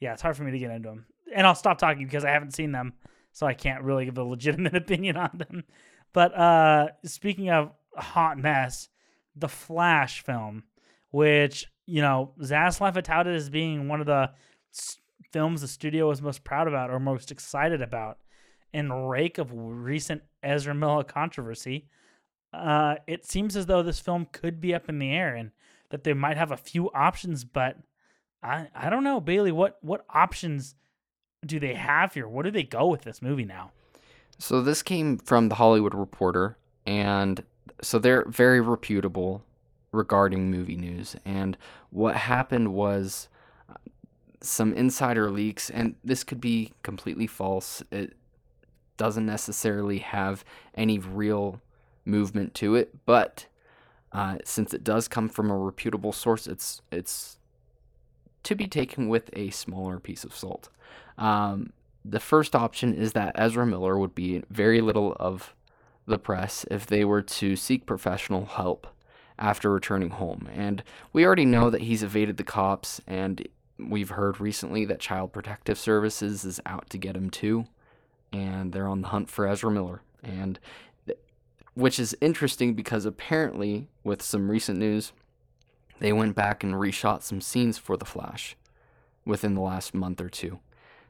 yeah, 0.00 0.12
it's 0.12 0.22
hard 0.22 0.36
for 0.36 0.44
me 0.44 0.52
to 0.52 0.58
get 0.58 0.70
into 0.70 0.88
them. 0.88 1.06
And 1.34 1.46
I'll 1.46 1.54
stop 1.54 1.78
talking 1.78 2.04
because 2.04 2.24
I 2.24 2.30
haven't 2.30 2.54
seen 2.54 2.72
them, 2.72 2.94
so 3.32 3.46
I 3.46 3.54
can't 3.54 3.82
really 3.82 4.04
give 4.04 4.18
a 4.18 4.24
legitimate 4.24 4.74
opinion 4.76 5.16
on 5.16 5.30
them. 5.34 5.64
But 6.12 6.36
uh, 6.36 6.88
speaking 7.04 7.50
of 7.50 7.72
hot 7.96 8.38
mess, 8.38 8.88
the 9.36 9.48
Flash 9.48 10.22
film, 10.22 10.64
which 11.10 11.66
you 11.86 12.02
know 12.02 12.32
Zaslav 12.40 12.94
had 12.94 13.04
touted 13.04 13.34
as 13.34 13.50
being 13.50 13.88
one 13.88 14.00
of 14.00 14.06
the 14.06 14.30
s- 14.74 14.98
films 15.32 15.60
the 15.60 15.68
studio 15.68 16.08
was 16.08 16.22
most 16.22 16.44
proud 16.44 16.68
about 16.68 16.90
or 16.90 16.98
most 16.98 17.30
excited 17.30 17.82
about, 17.82 18.18
in 18.72 18.92
rake 18.92 19.38
of 19.38 19.50
recent 19.52 20.22
Ezra 20.42 20.74
Miller 20.74 21.04
controversy, 21.04 21.88
uh, 22.52 22.96
it 23.06 23.26
seems 23.26 23.56
as 23.56 23.66
though 23.66 23.82
this 23.82 24.00
film 24.00 24.26
could 24.32 24.60
be 24.60 24.74
up 24.74 24.88
in 24.88 24.98
the 24.98 25.10
air 25.10 25.34
and 25.34 25.50
that 25.90 26.04
they 26.04 26.14
might 26.14 26.36
have 26.36 26.50
a 26.50 26.56
few 26.56 26.90
options, 26.92 27.44
but 27.44 27.76
I 28.42 28.68
I 28.74 28.90
don't 28.90 29.04
know, 29.04 29.20
Bailey. 29.20 29.52
What 29.52 29.78
what 29.82 30.04
options 30.10 30.74
do 31.44 31.60
they 31.60 31.74
have 31.74 32.14
here? 32.14 32.26
Where 32.28 32.42
do 32.44 32.50
they 32.50 32.62
go 32.64 32.86
with 32.88 33.02
this 33.02 33.22
movie 33.22 33.44
now? 33.44 33.72
So 34.38 34.62
this 34.62 34.82
came 34.82 35.18
from 35.18 35.48
the 35.48 35.56
Hollywood 35.56 35.94
Reporter, 35.94 36.56
and 36.86 37.42
so 37.82 37.98
they're 37.98 38.24
very 38.28 38.60
reputable 38.60 39.42
regarding 39.92 40.50
movie 40.50 40.76
news. 40.76 41.16
And 41.24 41.56
what 41.90 42.16
happened 42.16 42.72
was 42.72 43.28
uh, 43.68 43.74
some 44.40 44.72
insider 44.74 45.30
leaks, 45.30 45.70
and 45.70 45.96
this 46.04 46.22
could 46.22 46.40
be 46.40 46.72
completely 46.82 47.26
false. 47.26 47.82
It 47.90 48.14
doesn't 48.96 49.26
necessarily 49.26 49.98
have 49.98 50.44
any 50.74 50.98
real 50.98 51.60
movement 52.04 52.54
to 52.54 52.74
it, 52.74 52.94
but 53.06 53.46
uh, 54.12 54.38
since 54.44 54.72
it 54.72 54.84
does 54.84 55.08
come 55.08 55.28
from 55.28 55.50
a 55.50 55.56
reputable 55.56 56.12
source, 56.12 56.46
it's 56.46 56.80
it's 56.90 57.38
to 58.44 58.54
be 58.54 58.66
taken 58.66 59.08
with 59.08 59.30
a 59.34 59.50
smaller 59.50 59.98
piece 59.98 60.24
of 60.24 60.34
salt. 60.34 60.68
Um, 61.18 61.72
the 62.10 62.20
first 62.20 62.54
option 62.54 62.94
is 62.94 63.12
that 63.12 63.32
Ezra 63.34 63.66
Miller 63.66 63.98
would 63.98 64.14
be 64.14 64.42
very 64.50 64.80
little 64.80 65.16
of 65.18 65.54
the 66.06 66.18
press 66.18 66.64
if 66.70 66.86
they 66.86 67.04
were 67.04 67.22
to 67.22 67.54
seek 67.54 67.86
professional 67.86 68.46
help 68.46 68.86
after 69.38 69.70
returning 69.70 70.10
home. 70.10 70.48
And 70.52 70.82
we 71.12 71.24
already 71.24 71.44
know 71.44 71.70
that 71.70 71.82
he's 71.82 72.02
evaded 72.02 72.36
the 72.36 72.44
cops, 72.44 73.00
and 73.06 73.46
we've 73.78 74.10
heard 74.10 74.40
recently 74.40 74.84
that 74.86 75.00
Child 75.00 75.32
Protective 75.32 75.78
Services 75.78 76.44
is 76.44 76.60
out 76.66 76.88
to 76.90 76.98
get 76.98 77.16
him 77.16 77.30
too, 77.30 77.66
and 78.32 78.72
they're 78.72 78.88
on 78.88 79.02
the 79.02 79.08
hunt 79.08 79.28
for 79.28 79.46
Ezra 79.46 79.70
Miller. 79.70 80.02
And 80.22 80.58
which 81.74 82.00
is 82.00 82.16
interesting 82.20 82.74
because 82.74 83.04
apparently, 83.04 83.86
with 84.02 84.20
some 84.20 84.50
recent 84.50 84.78
news, 84.78 85.12
they 86.00 86.12
went 86.12 86.34
back 86.34 86.64
and 86.64 86.74
reshot 86.74 87.22
some 87.22 87.40
scenes 87.40 87.78
for 87.78 87.96
The 87.96 88.04
Flash 88.04 88.56
within 89.24 89.54
the 89.54 89.60
last 89.60 89.94
month 89.94 90.20
or 90.20 90.28
two. 90.28 90.58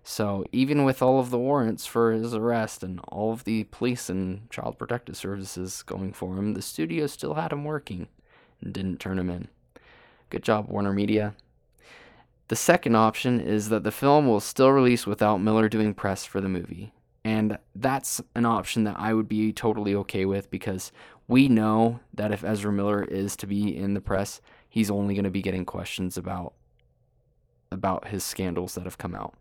So 0.03 0.45
even 0.53 0.85
with 0.85 1.03
all 1.03 1.21
of 1.21 1.31
the 1.31 1.39
warrants 1.39 1.85
for 1.85 2.13
his 2.13 2.35
arrest 2.35 2.83
and 2.83 3.01
all 3.09 3.33
of 3.33 3.45
the 3.45 3.65
police 3.65 4.09
and 4.09 4.49
child 4.51 4.79
protective 4.79 5.17
services 5.17 5.83
going 5.83 6.13
for 6.13 6.37
him, 6.37 6.55
the 6.55 6.63
studio 6.63 7.07
still 7.07 7.35
had 7.35 7.53
him 7.53 7.65
working 7.65 8.09
and 8.61 8.73
didn't 8.73 9.01
turn 9.01 9.19
him 9.19 9.31
in. 9.31 9.49
Good 10.31 10.43
job, 10.43 10.69
Warner 10.69 10.93
Media. 10.93 11.35
The 12.49 12.57
second 12.57 12.97
option 12.97 13.41
is 13.41 13.69
that 13.69 13.85
the 13.85 13.91
film 13.91 14.27
will 14.27 14.41
still 14.41 14.71
release 14.71 15.07
without 15.07 15.39
Miller 15.39 15.69
doing 15.69 15.93
press 15.93 16.25
for 16.25 16.41
the 16.41 16.49
movie. 16.49 16.93
And 17.25 17.59
that's 17.75 18.23
an 18.35 18.47
option 18.47 18.85
that 18.85 18.97
I 18.99 19.13
would 19.13 19.29
be 19.29 19.53
totally 19.53 19.95
okay 19.97 20.25
with 20.25 20.51
because 20.51 20.93
we 21.27 21.49
know 21.49 22.01
that 22.15 22.33
if 22.33 22.43
Ezra 22.43 22.73
Miller 22.73 23.05
is 23.05 23.37
to 23.37 23.47
be 23.47 23.77
in 23.77 23.93
the 23.93 24.01
press, 24.01 24.41
he's 24.67 24.91
only 24.91 25.15
going 25.15 25.25
to 25.25 25.31
be 25.31 25.43
getting 25.43 25.67
questions 25.67 26.17
about 26.17 26.55
about 27.71 28.09
his 28.09 28.25
scandals 28.25 28.75
that 28.75 28.85
have 28.85 28.97
come 28.97 29.15
out. 29.15 29.35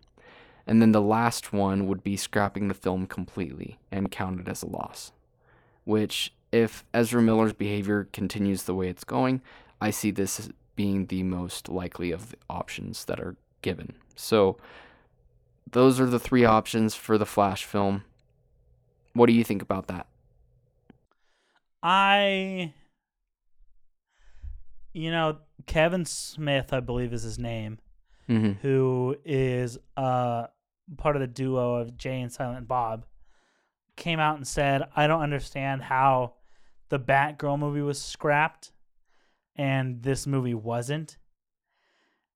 And 0.68 0.82
then 0.82 0.92
the 0.92 1.02
last 1.02 1.54
one 1.54 1.88
would 1.88 2.04
be 2.04 2.18
scrapping 2.18 2.68
the 2.68 2.74
film 2.74 3.08
completely 3.08 3.80
and 3.90 4.12
counted 4.12 4.50
as 4.50 4.62
a 4.62 4.68
loss. 4.68 5.14
Which, 5.86 6.34
if 6.52 6.84
Ezra 6.94 7.22
Miller's 7.22 7.54
behavior 7.54 8.10
continues 8.12 8.64
the 8.64 8.76
way 8.76 8.90
it's 8.90 9.06
going, 9.06 9.42
I 9.80 9.92
see 9.92 10.12
this 10.12 10.42
as 10.42 10.52
being 10.76 11.06
the 11.06 11.24
most 11.24 11.70
likely 11.70 12.12
of 12.12 12.32
the 12.32 12.38
options 12.50 13.06
that 13.06 13.20
are 13.22 13.38
given. 13.62 13.94
So, 14.16 14.58
those 15.72 16.02
are 16.02 16.06
the 16.06 16.20
three 16.20 16.44
options 16.44 16.96
for 16.96 17.18
the 17.18 17.26
Flash 17.26 17.64
film. 17.64 18.04
What 19.14 19.28
do 19.28 19.34
you 19.34 19.46
think 19.46 19.62
about 19.62 19.88
that? 19.88 20.08
I, 21.82 22.74
you 24.94 25.12
know, 25.12 25.38
Kevin 25.66 26.04
Smith, 26.04 26.74
I 26.74 26.82
believe 26.82 27.14
is 27.14 27.24
his 27.24 27.40
name, 27.40 27.80
mm-hmm. 28.30 28.54
who 28.62 29.16
is 29.24 29.78
uh 29.96 30.48
part 30.96 31.16
of 31.16 31.20
the 31.20 31.28
duo 31.28 31.76
of 31.76 31.98
Jay 31.98 32.22
and 32.22 32.32
Silent 32.32 32.68
Bob, 32.68 33.06
came 33.96 34.20
out 34.20 34.38
and 34.38 34.48
said, 34.48 34.84
I 34.96 35.08
don't 35.08 35.22
understand 35.22 35.82
how 35.82 36.36
the 36.90 37.00
Batgirl 37.00 37.60
movie 37.60 37.82
was 37.82 38.02
scrapped 38.02 38.72
and 39.56 40.04
this 40.04 40.26
movie 40.26 40.54
wasn't. 40.54 41.18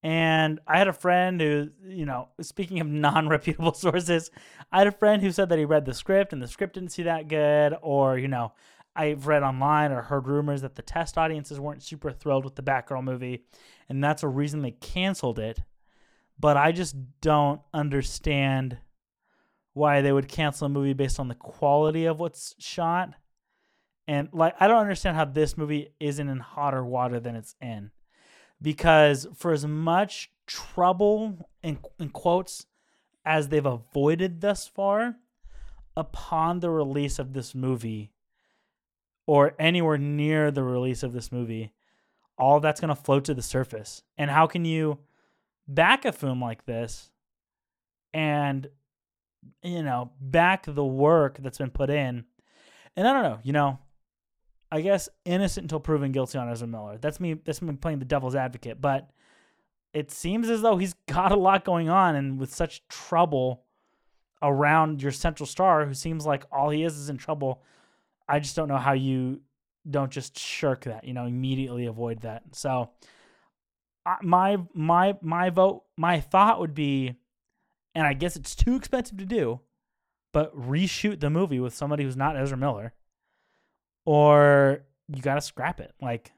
And 0.04 0.60
I 0.68 0.80
had 0.80 0.88
a 0.88 0.94
friend 0.94 1.40
who, 1.40 1.70
you 1.86 2.06
know, 2.06 2.30
speaking 2.42 2.80
of 2.80 2.88
non 2.90 3.30
reputable 3.30 3.74
sources, 3.74 4.32
I 4.72 4.80
had 4.80 4.88
a 4.88 4.92
friend 4.92 5.22
who 5.22 5.32
said 5.32 5.50
that 5.50 5.60
he 5.60 5.66
read 5.66 5.86
the 5.86 5.94
script 5.94 6.34
and 6.34 6.42
the 6.42 6.48
script 6.48 6.74
didn't 6.74 6.92
see 6.92 7.04
that 7.04 7.28
good. 7.28 7.76
Or, 7.82 8.18
you 8.18 8.28
know, 8.28 8.54
I've 8.96 9.28
read 9.28 9.44
online 9.44 9.92
or 9.92 10.02
heard 10.02 10.28
rumors 10.28 10.64
that 10.64 10.76
the 10.76 10.82
test 10.82 11.18
audiences 11.18 11.60
weren't 11.60 11.84
super 11.84 12.12
thrilled 12.12 12.44
with 12.44 12.56
the 12.56 12.64
Batgirl 12.64 13.04
movie. 13.04 13.46
And 13.88 14.04
that's 14.04 14.24
a 14.24 14.28
reason 14.28 14.62
they 14.62 14.72
canceled 14.72 15.38
it 15.40 15.60
but 16.42 16.58
I 16.58 16.72
just 16.72 16.96
don't 17.22 17.62
understand 17.74 18.80
why 19.74 20.02
they 20.02 20.12
would 20.12 20.28
cancel 20.28 20.66
a 20.66 20.70
movie 20.70 20.94
based 20.94 21.20
on 21.20 21.28
the 21.28 21.36
quality 21.36 22.06
of 22.06 22.20
what's 22.20 22.56
shot. 22.58 23.14
And 24.08 24.28
like 24.34 24.56
I 24.60 24.68
don't 24.68 24.82
understand 24.82 25.16
how 25.16 25.26
this 25.26 25.56
movie 25.56 25.94
isn't 26.00 26.28
in 26.28 26.40
hotter 26.40 26.84
water 26.84 27.20
than 27.20 27.36
it's 27.36 27.56
in. 27.62 27.92
Because 28.62 29.28
for 29.36 29.54
as 29.54 29.66
much 29.66 30.32
trouble 30.48 31.50
in, 31.64 31.80
in 32.00 32.10
quotes 32.10 32.66
as 33.24 33.48
they've 33.48 33.66
avoided 33.66 34.42
thus 34.42 34.68
far, 34.68 35.16
upon 35.96 36.60
the 36.60 36.70
release 36.70 37.20
of 37.20 37.34
this 37.34 37.54
movie 37.54 38.12
or 39.28 39.54
anywhere 39.60 39.98
near 39.98 40.50
the 40.50 40.64
release 40.64 41.04
of 41.04 41.14
this 41.14 41.32
movie, 41.32 41.72
all 42.38 42.60
that's 42.60 42.82
going 42.82 42.90
to 42.90 42.96
float 42.96 43.26
to 43.26 43.34
the 43.34 43.42
surface. 43.42 44.02
And 44.18 44.32
how 44.32 44.48
can 44.48 44.66
you 44.66 45.00
back 45.74 46.06
a 46.06 46.12
film 46.12 46.42
like 46.42 46.66
this 46.66 47.12
and 48.14 48.68
you 49.64 49.84
know, 49.84 50.12
back 50.20 50.66
the 50.68 50.86
work 50.86 51.38
that's 51.40 51.58
been 51.58 51.72
put 51.72 51.90
in. 51.90 52.26
And 52.96 53.08
I 53.08 53.14
don't 53.14 53.24
know, 53.24 53.40
you 53.44 53.54
know, 53.54 53.80
I 54.72 54.82
guess 54.82 55.10
innocent 55.26 55.66
until 55.66 55.80
proven 55.80 56.12
guilty 56.12 56.38
on 56.38 56.50
Ezra 56.50 56.68
Miller. 56.68 56.98
That's 56.98 57.20
me. 57.20 57.34
That's 57.34 57.62
me 57.62 57.74
playing 57.74 58.00
the 58.00 58.06
devil's 58.06 58.36
advocate. 58.36 58.82
But 58.82 59.10
it 59.94 60.12
seems 60.12 60.50
as 60.50 60.62
though 60.62 60.78
he's 60.78 60.94
got 61.08 61.32
a 61.32 61.38
lot 61.38 61.66
going 61.66 61.90
on, 61.90 62.16
and 62.16 62.40
with 62.40 62.54
such 62.54 62.88
trouble 62.88 63.64
around 64.42 65.02
your 65.02 65.12
central 65.12 65.46
star, 65.46 65.86
who 65.86 65.94
seems 65.94 66.26
like 66.26 66.46
all 66.52 66.70
he 66.70 66.84
is 66.84 66.98
is 66.98 67.10
in 67.10 67.18
trouble. 67.18 67.62
I 68.28 68.40
just 68.40 68.56
don't 68.56 68.70
know 68.70 68.78
how 68.78 68.94
you 68.94 69.42
don't 69.90 70.12
just 70.12 70.38
shirk 70.38 70.86
that. 70.86 71.04
You 71.04 71.14
know, 71.14 71.26
immediately 71.26 71.86
avoid 71.86 72.22
that. 72.22 72.44
So, 72.54 72.92
my 74.22 74.58
my 74.74 75.18
my 75.22 75.50
vote, 75.50 75.84
my 75.98 76.20
thought 76.20 76.60
would 76.60 76.74
be 76.74 77.16
and 77.94 78.08
I 78.08 78.14
guess 78.14 78.36
it's 78.36 78.56
too 78.56 78.76
expensive 78.76 79.18
to 79.18 79.26
do, 79.26 79.60
but 80.32 80.56
reshoot 80.56 81.20
the 81.20 81.30
movie 81.30 81.60
with 81.60 81.74
somebody 81.74 82.04
who's 82.04 82.16
not 82.16 82.38
Ezra 82.38 82.58
Miller, 82.58 82.94
or 84.06 84.84
you 85.08 85.22
got 85.22 85.36
to 85.36 85.42
scrap 85.42 85.80
it. 85.80 85.94
Like, 86.02 86.32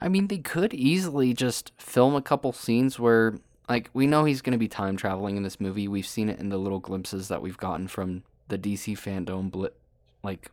I 0.00 0.08
mean, 0.08 0.28
they 0.28 0.38
could 0.38 0.72
easily 0.72 1.34
just 1.34 1.72
film 1.76 2.14
a 2.14 2.22
couple 2.22 2.52
scenes 2.52 2.98
where, 2.98 3.34
like, 3.68 3.90
we 3.92 4.06
know 4.06 4.24
he's 4.24 4.42
going 4.42 4.52
to 4.52 4.58
be 4.58 4.68
time 4.68 4.96
traveling 4.96 5.36
in 5.36 5.42
this 5.42 5.60
movie. 5.60 5.88
We've 5.88 6.06
seen 6.06 6.28
it 6.28 6.38
in 6.38 6.50
the 6.50 6.58
little 6.58 6.78
glimpses 6.78 7.28
that 7.28 7.42
we've 7.42 7.58
gotten 7.58 7.88
from 7.88 8.22
the 8.48 8.58
DC 8.58 8.96
FanDome 8.96 9.50
blip, 9.50 9.78
like 10.22 10.50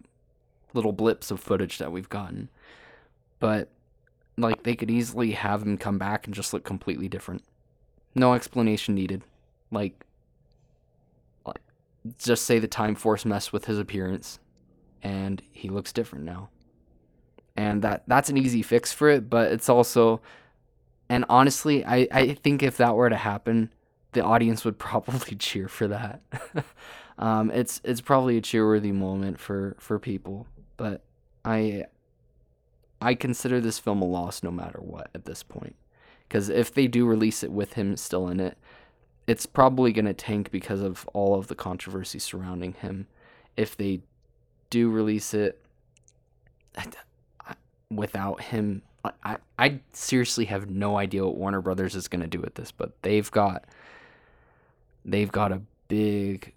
little 0.74 0.94
blips 0.94 1.30
of 1.30 1.40
footage 1.40 1.78
that 1.78 1.92
we've 1.92 2.10
gotten. 2.10 2.50
But 3.40 3.70
like, 4.38 4.64
they 4.64 4.76
could 4.76 4.92
easily 4.92 5.32
have 5.32 5.62
him 5.64 5.78
come 5.78 5.98
back 5.98 6.26
and 6.26 6.34
just 6.34 6.54
look 6.54 6.64
completely 6.64 7.08
different. 7.08 7.44
No 8.16 8.34
explanation 8.34 8.96
needed. 8.96 9.24
Like, 9.72 10.06
just 12.18 12.46
say 12.46 12.60
the 12.60 12.68
Time 12.68 12.96
Force 12.96 13.26
messed 13.26 13.54
with 13.54 13.66
his 13.66 13.80
appearance, 13.80 14.40
and 15.02 15.42
he 15.52 15.70
looks 15.70 15.94
different 15.94 16.26
now. 16.26 16.50
And 17.56 17.82
that 17.84 18.04
that's 18.08 18.30
an 18.30 18.38
easy 18.38 18.62
fix 18.62 18.92
for 18.92 19.10
it, 19.10 19.30
but 19.30 19.52
it's 19.52 19.70
also, 19.70 20.22
and 21.08 21.24
honestly, 21.30 21.86
I 21.86 22.08
I 22.12 22.34
think 22.34 22.64
if 22.64 22.78
that 22.78 22.96
were 22.96 23.10
to 23.10 23.16
happen, 23.16 23.72
the 24.14 24.24
audience 24.24 24.66
would 24.66 24.80
probably 24.80 25.36
cheer 25.36 25.68
for 25.68 25.88
that. 25.88 26.22
um, 27.18 27.52
it's 27.52 27.80
it's 27.84 28.02
probably 28.02 28.38
a 28.38 28.42
cheerworthy 28.42 28.94
moment 28.94 29.40
for 29.40 29.76
for 29.80 30.00
people, 30.00 30.48
but 30.78 31.02
I 31.46 31.86
I 33.04 33.16
consider 33.16 33.60
this 33.60 33.80
film 33.80 34.02
a 34.02 34.06
loss 34.06 34.44
no 34.44 34.52
matter 34.52 34.80
what 34.80 35.10
at 35.14 35.26
this 35.26 35.44
point. 35.44 35.76
Because 36.28 36.50
if 36.50 36.74
they 36.74 36.88
do 36.88 37.06
release 37.06 37.44
it 37.44 37.52
with 37.52 37.74
him 37.74 37.98
still 37.98 38.30
in 38.30 38.40
it, 38.40 38.58
it's 39.28 39.46
probably 39.46 39.92
going 39.92 40.06
to 40.06 40.14
tank 40.14 40.52
because 40.52 40.82
of 40.82 41.08
all 41.14 41.36
of 41.36 41.48
the 41.48 41.56
controversy 41.56 42.20
surrounding 42.20 42.74
him. 42.74 43.08
If 43.58 43.76
they 43.78 44.02
do 44.70 44.90
release 44.90 45.34
it 45.34 45.64
without 47.92 48.42
him, 48.42 48.82
I, 49.24 49.38
I 49.60 49.80
seriously 49.92 50.46
have 50.46 50.70
no 50.70 50.98
idea 50.98 51.26
what 51.26 51.36
Warner 51.36 51.62
Brothers 51.62 51.96
is 51.96 52.08
going 52.08 52.22
to 52.22 52.28
do 52.28 52.40
with 52.40 52.56
this, 52.56 52.72
but 52.72 52.94
they've 53.02 53.30
got 53.30 53.66
they've 55.06 55.32
got 55.32 55.52
a 55.52 55.62
big 55.90 56.54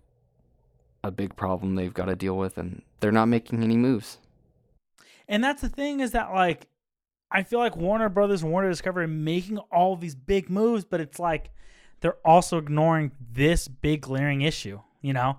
a 1.03 1.11
big 1.11 1.35
problem 1.37 1.75
they've 1.75 1.93
got 1.93 2.07
to 2.07 2.17
deal 2.17 2.37
with 2.37 2.57
and 2.57 2.83
they're 3.01 3.13
not 3.13 3.27
making 3.27 3.63
any 3.63 3.77
moves. 3.77 4.19
And 5.29 5.43
that's 5.43 5.63
the 5.63 5.69
thing 5.69 6.01
is 6.01 6.13
that 6.13 6.33
like 6.33 6.69
I 7.31 7.43
feel 7.43 7.59
like 7.59 7.77
Warner 7.77 8.09
Brothers 8.09 8.43
and 8.43 8.53
Warner 8.53 8.71
Discovery 8.71 9.09
making 9.09 9.59
all 9.59 9.97
these 9.97 10.15
big 10.15 10.49
moves, 10.49 10.85
but 10.85 11.01
it's 11.01 11.19
like 11.19 11.51
they're 12.01 12.19
also 12.25 12.59
ignoring 12.59 13.13
this 13.33 13.69
big 13.69 14.03
glaring 14.03 14.43
issue. 14.43 14.81
You 15.03 15.13
know, 15.13 15.39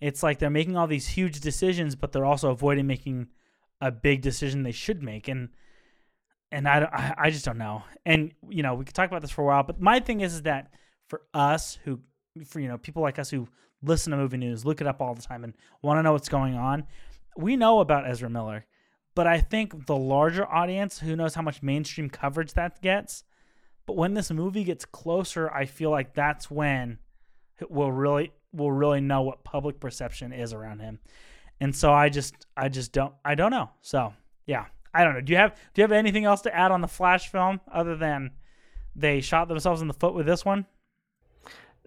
it's 0.00 0.22
like 0.22 0.38
they're 0.38 0.50
making 0.50 0.76
all 0.76 0.86
these 0.86 1.08
huge 1.08 1.40
decisions, 1.40 1.94
but 1.96 2.12
they're 2.12 2.24
also 2.24 2.50
avoiding 2.50 2.86
making 2.86 3.28
a 3.80 3.90
big 3.90 4.22
decision 4.22 4.62
they 4.62 4.72
should 4.72 5.02
make. 5.02 5.28
And 5.28 5.48
and 6.50 6.68
I, 6.68 7.14
I 7.16 7.30
just 7.30 7.46
don't 7.46 7.58
know. 7.58 7.82
And 8.04 8.32
you 8.48 8.62
know, 8.62 8.74
we 8.74 8.84
could 8.84 8.94
talk 8.94 9.08
about 9.08 9.22
this 9.22 9.30
for 9.30 9.42
a 9.42 9.46
while, 9.46 9.62
but 9.62 9.80
my 9.80 10.00
thing 10.00 10.20
is, 10.20 10.34
is 10.34 10.42
that 10.42 10.70
for 11.08 11.22
us 11.32 11.78
who, 11.84 12.00
for 12.44 12.60
you 12.60 12.68
know, 12.68 12.78
people 12.78 13.02
like 13.02 13.18
us 13.18 13.30
who 13.30 13.48
listen 13.82 14.10
to 14.10 14.16
movie 14.16 14.36
news, 14.36 14.64
look 14.64 14.80
it 14.80 14.86
up 14.86 15.00
all 15.00 15.14
the 15.14 15.22
time, 15.22 15.44
and 15.44 15.54
want 15.80 15.98
to 15.98 16.02
know 16.02 16.12
what's 16.12 16.28
going 16.28 16.54
on, 16.54 16.84
we 17.36 17.56
know 17.56 17.80
about 17.80 18.08
Ezra 18.08 18.28
Miller. 18.28 18.66
But 19.14 19.26
I 19.26 19.40
think 19.40 19.86
the 19.86 19.96
larger 19.96 20.50
audience, 20.50 21.00
who 21.00 21.16
knows 21.16 21.34
how 21.34 21.42
much 21.42 21.62
mainstream 21.62 22.08
coverage 22.08 22.54
that 22.54 22.80
gets, 22.80 23.24
but 23.86 23.96
when 23.96 24.14
this 24.14 24.30
movie 24.30 24.64
gets 24.64 24.84
closer, 24.84 25.50
I 25.50 25.66
feel 25.66 25.90
like 25.90 26.14
that's 26.14 26.50
when 26.50 26.98
we'll 27.68 27.92
really 27.92 28.32
we'll 28.52 28.72
really 28.72 29.00
know 29.00 29.22
what 29.22 29.44
public 29.44 29.80
perception 29.80 30.32
is 30.32 30.52
around 30.52 30.80
him. 30.80 30.98
And 31.60 31.74
so 31.74 31.92
I 31.92 32.08
just 32.08 32.46
I 32.56 32.68
just 32.68 32.92
don't 32.92 33.14
I 33.24 33.34
don't 33.34 33.50
know. 33.50 33.70
So 33.80 34.14
yeah, 34.46 34.66
I 34.94 35.04
don't 35.04 35.14
know. 35.14 35.20
Do 35.20 35.32
you 35.32 35.38
have 35.38 35.54
do 35.74 35.80
you 35.80 35.82
have 35.82 35.92
anything 35.92 36.24
else 36.24 36.42
to 36.42 36.54
add 36.54 36.70
on 36.70 36.80
the 36.80 36.88
Flash 36.88 37.28
film 37.28 37.60
other 37.70 37.96
than 37.96 38.32
they 38.94 39.20
shot 39.20 39.48
themselves 39.48 39.82
in 39.82 39.88
the 39.88 39.94
foot 39.94 40.14
with 40.14 40.26
this 40.26 40.44
one? 40.44 40.66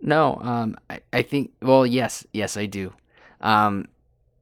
No, 0.02 0.38
um, 0.42 0.76
I, 0.90 1.00
I 1.14 1.22
think 1.22 1.52
well, 1.62 1.86
yes, 1.86 2.26
yes, 2.34 2.58
I 2.58 2.66
do. 2.66 2.94
Um, 3.42 3.88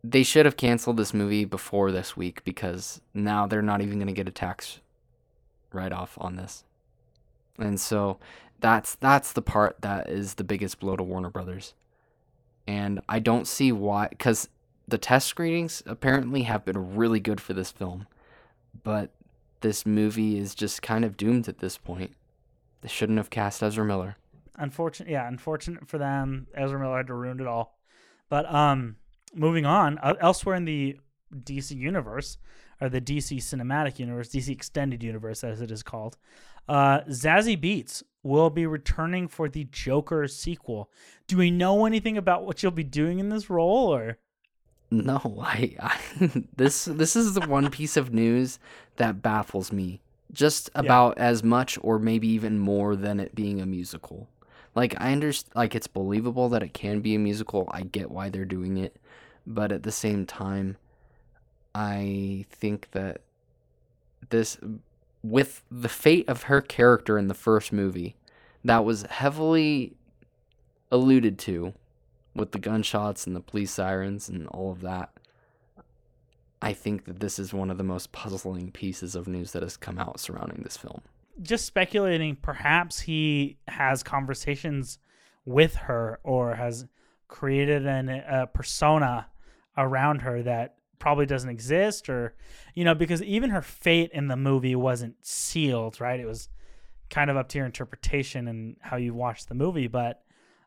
they 0.03 0.23
should 0.23 0.45
have 0.45 0.57
canceled 0.57 0.97
this 0.97 1.13
movie 1.13 1.45
before 1.45 1.91
this 1.91 2.17
week 2.17 2.43
because 2.43 2.99
now 3.13 3.47
they're 3.47 3.61
not 3.61 3.81
even 3.81 3.97
going 3.97 4.07
to 4.07 4.13
get 4.13 4.27
a 4.27 4.31
tax 4.31 4.81
write 5.71 5.93
off 5.93 6.17
on 6.19 6.35
this. 6.35 6.65
And 7.57 7.79
so 7.79 8.19
that's 8.59 8.95
that's 8.95 9.33
the 9.33 9.41
part 9.41 9.81
that 9.81 10.09
is 10.09 10.35
the 10.35 10.43
biggest 10.43 10.79
blow 10.79 10.95
to 10.95 11.03
Warner 11.03 11.29
Brothers. 11.29 11.73
And 12.67 13.01
I 13.07 13.19
don't 13.19 13.47
see 13.47 13.71
why 13.71 14.09
cuz 14.19 14.49
the 14.87 14.97
test 14.97 15.27
screenings 15.27 15.81
apparently 15.85 16.43
have 16.43 16.65
been 16.65 16.95
really 16.95 17.19
good 17.19 17.39
for 17.39 17.53
this 17.53 17.71
film. 17.71 18.07
But 18.83 19.11
this 19.61 19.85
movie 19.85 20.37
is 20.37 20.53
just 20.53 20.81
kind 20.81 21.05
of 21.05 21.15
doomed 21.15 21.47
at 21.47 21.59
this 21.59 21.77
point. 21.77 22.15
They 22.81 22.89
shouldn't 22.89 23.17
have 23.17 23.29
cast 23.29 23.63
Ezra 23.63 23.85
Miller. 23.85 24.17
Unfortunate, 24.55 25.09
yeah, 25.09 25.27
unfortunate 25.27 25.87
for 25.87 25.97
them. 25.97 26.47
Ezra 26.53 26.77
Miller 26.77 26.97
had 26.97 27.07
to 27.07 27.13
ruin 27.13 27.39
it 27.39 27.47
all. 27.47 27.77
But 28.29 28.51
um, 28.53 28.97
moving 29.33 29.65
on, 29.65 29.97
uh, 29.99 30.13
elsewhere 30.19 30.55
in 30.55 30.65
the 30.65 30.97
DC 31.33 31.75
universe, 31.75 32.37
or 32.79 32.89
the 32.89 33.01
DC 33.01 33.37
cinematic 33.37 33.99
universe, 33.99 34.29
DC 34.29 34.49
extended 34.49 35.03
universe 35.03 35.43
as 35.43 35.61
it 35.61 35.71
is 35.71 35.83
called, 35.83 36.17
uh, 36.67 37.01
Zazie 37.01 37.61
Beetz 37.61 38.03
will 38.23 38.49
be 38.49 38.65
returning 38.65 39.27
for 39.27 39.49
the 39.49 39.65
Joker 39.65 40.27
sequel. 40.27 40.89
Do 41.27 41.37
we 41.37 41.51
know 41.51 41.85
anything 41.85 42.17
about 42.17 42.45
what 42.45 42.59
she'll 42.59 42.71
be 42.71 42.83
doing 42.83 43.19
in 43.19 43.29
this 43.29 43.49
role, 43.49 43.93
or? 43.93 44.17
No, 44.89 45.19
I, 45.41 45.75
I 45.79 45.99
this 46.55 46.85
this 46.85 47.15
is 47.15 47.33
the 47.33 47.47
one 47.47 47.69
piece 47.69 47.97
of 47.97 48.13
news 48.13 48.59
that 48.97 49.21
baffles 49.21 49.71
me. 49.71 50.01
Just 50.31 50.71
about 50.73 51.15
yeah. 51.17 51.25
as 51.25 51.43
much, 51.43 51.77
or 51.81 51.99
maybe 51.99 52.27
even 52.27 52.57
more, 52.57 52.95
than 52.95 53.19
it 53.19 53.35
being 53.35 53.61
a 53.61 53.67
musical. 53.67 54.29
Like 54.73 54.99
I 54.99 55.11
understand, 55.11 55.55
like 55.55 55.75
it's 55.75 55.85
believable 55.85 56.49
that 56.49 56.63
it 56.63 56.73
can 56.73 57.01
be 57.01 57.13
a 57.13 57.19
musical. 57.19 57.69
I 57.71 57.83
get 57.83 58.09
why 58.09 58.29
they're 58.29 58.45
doing 58.45 58.77
it, 58.77 58.99
but 59.45 59.71
at 59.71 59.83
the 59.83 59.91
same 59.91 60.25
time, 60.25 60.77
I 61.75 62.45
think 62.49 62.91
that 62.91 63.21
this 64.29 64.57
with 65.21 65.63
the 65.71 65.89
fate 65.89 66.27
of 66.27 66.43
her 66.43 66.61
character 66.61 67.17
in 67.17 67.27
the 67.27 67.33
first 67.33 67.71
movie 67.71 68.15
that 68.63 68.83
was 68.83 69.03
heavily 69.03 69.95
alluded 70.91 71.39
to 71.39 71.73
with 72.35 72.51
the 72.51 72.59
gunshots 72.59 73.25
and 73.25 73.35
the 73.35 73.41
police 73.41 73.71
sirens 73.71 74.29
and 74.29 74.47
all 74.47 74.71
of 74.71 74.81
that. 74.81 75.11
I 76.61 76.73
think 76.73 77.05
that 77.05 77.19
this 77.19 77.39
is 77.39 77.53
one 77.53 77.69
of 77.69 77.77
the 77.77 77.83
most 77.83 78.11
puzzling 78.11 78.71
pieces 78.71 79.15
of 79.15 79.27
news 79.27 79.51
that 79.51 79.63
has 79.63 79.75
come 79.75 79.99
out 79.99 80.19
surrounding 80.19 80.61
this 80.63 80.77
film. 80.77 81.01
Just 81.41 81.65
speculating, 81.65 82.35
perhaps 82.35 83.01
he 83.01 83.57
has 83.67 84.03
conversations 84.03 84.99
with 85.45 85.75
her 85.75 86.19
or 86.23 86.55
has 86.55 86.85
created 87.27 87.85
an, 87.85 88.09
a 88.09 88.47
persona 88.47 89.27
around 89.77 90.21
her 90.21 90.41
that 90.43 90.75
probably 90.99 91.25
doesn't 91.25 91.49
exist 91.49 92.07
or 92.09 92.33
you 92.75 92.83
know 92.85 92.95
because 92.95 93.21
even 93.23 93.49
her 93.49 93.61
fate 93.61 94.09
in 94.13 94.27
the 94.27 94.37
movie 94.37 94.75
wasn't 94.75 95.15
sealed 95.21 95.99
right 95.99 96.19
it 96.19 96.25
was 96.25 96.47
kind 97.09 97.29
of 97.29 97.35
up 97.35 97.49
to 97.49 97.57
your 97.57 97.65
interpretation 97.65 98.47
and 98.47 98.77
how 98.79 98.95
you 98.95 99.13
watched 99.13 99.49
the 99.49 99.55
movie 99.55 99.87
but 99.87 100.23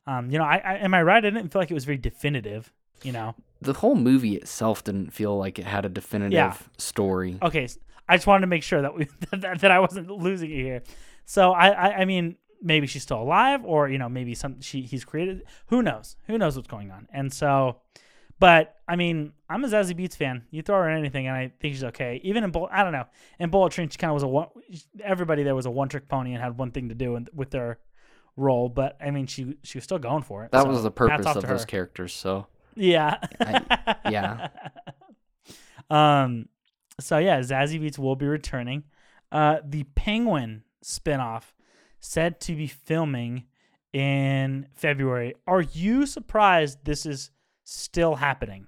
um, 0.06 0.30
you 0.30 0.38
know 0.38 0.44
I, 0.44 0.58
I 0.58 0.74
am 0.76 0.92
i 0.92 1.02
right 1.02 1.24
i 1.24 1.30
didn't 1.30 1.48
feel 1.50 1.60
like 1.62 1.70
it 1.70 1.74
was 1.74 1.84
very 1.86 1.98
definitive 1.98 2.72
You 3.02 3.12
know. 3.12 3.34
The 3.62 3.72
whole 3.72 3.94
movie 3.94 4.36
itself 4.36 4.84
didn't 4.84 5.12
feel 5.12 5.36
like 5.38 5.58
it 5.58 5.64
had 5.64 5.84
a 5.86 5.88
definitive 5.88 6.32
Yeah. 6.34 6.54
story. 6.78 7.38
Okay, 7.42 7.66
i 8.08 8.16
just 8.16 8.26
wanted 8.26 8.42
to 8.42 8.46
make 8.46 8.62
sure 8.62 8.82
that 8.82 8.94
we 8.94 9.08
that, 9.30 9.60
that 9.60 9.70
I 9.70 9.80
wasn't 9.80 10.10
losing 10.10 10.50
it 10.50 10.62
here. 10.62 10.82
So 11.24 11.52
I, 11.52 11.68
I 11.68 11.88
I 12.00 12.04
mean 12.04 12.36
maybe 12.62 12.86
she's 12.86 13.02
still 13.02 13.20
alive 13.22 13.64
or 13.64 13.88
you 13.88 13.96
know 13.98 14.08
maybe 14.10 14.34
some 14.34 14.60
she 14.60 14.82
he's 14.82 15.04
created 15.04 15.42
who 15.68 15.82
knows 15.82 16.16
who 16.26 16.36
knows 16.38 16.56
what's 16.56 16.68
going 16.68 16.90
on 16.90 17.06
and 17.12 17.32
so 17.32 17.80
but 18.38 18.74
I 18.88 18.96
mean 18.96 19.32
I'm 19.48 19.64
a 19.64 19.68
Zazie 19.68 19.94
Beetz 19.98 20.16
fan 20.16 20.44
you 20.50 20.62
throw 20.62 20.76
her 20.76 20.90
in 20.90 20.98
anything 20.98 21.26
and 21.26 21.36
I 21.36 21.52
think 21.60 21.74
she's 21.74 21.84
okay 21.84 22.20
even 22.24 22.44
in 22.44 22.50
Bullet 22.50 22.70
I 22.72 22.82
don't 22.82 22.92
know 22.92 23.06
in 23.38 23.50
Bullet 23.50 23.72
Train 23.72 23.88
she 23.88 23.98
kind 23.98 24.10
of 24.10 24.14
was 24.14 24.22
a 24.22 24.28
one 24.28 24.48
everybody 25.02 25.42
there 25.42 25.54
was 25.54 25.66
a 25.66 25.70
one 25.70 25.88
trick 25.88 26.08
pony 26.08 26.32
and 26.34 26.42
had 26.42 26.58
one 26.58 26.70
thing 26.70 26.88
to 26.90 26.94
do 26.94 27.16
in, 27.16 27.28
with 27.34 27.50
their 27.50 27.78
role 28.36 28.68
but 28.68 28.96
I 29.00 29.10
mean 29.10 29.26
she 29.26 29.56
she 29.62 29.78
was 29.78 29.84
still 29.84 29.98
going 29.98 30.22
for 30.22 30.44
it 30.44 30.52
That 30.52 30.62
so 30.62 30.68
was 30.68 30.82
the 30.82 30.90
purpose 30.90 31.26
of 31.26 31.42
those 31.46 31.60
her. 31.62 31.66
characters. 31.66 32.12
So 32.12 32.46
Yeah. 32.74 33.18
I- 33.40 33.96
yeah. 34.10 34.48
Um. 35.90 36.48
So 37.00 37.18
yeah, 37.18 37.40
Zazie 37.40 37.80
Beetz 37.80 37.98
will 37.98 38.16
be 38.16 38.26
returning. 38.26 38.84
Uh, 39.30 39.58
the 39.64 39.84
Penguin 39.94 40.62
spinoff 40.84 41.52
said 42.00 42.40
to 42.40 42.54
be 42.56 42.66
filming 42.66 43.44
in 43.92 44.66
February. 44.74 45.34
Are 45.46 45.60
you 45.60 46.06
surprised 46.06 46.84
this 46.84 47.06
is 47.06 47.30
still 47.66 48.16
happening? 48.16 48.66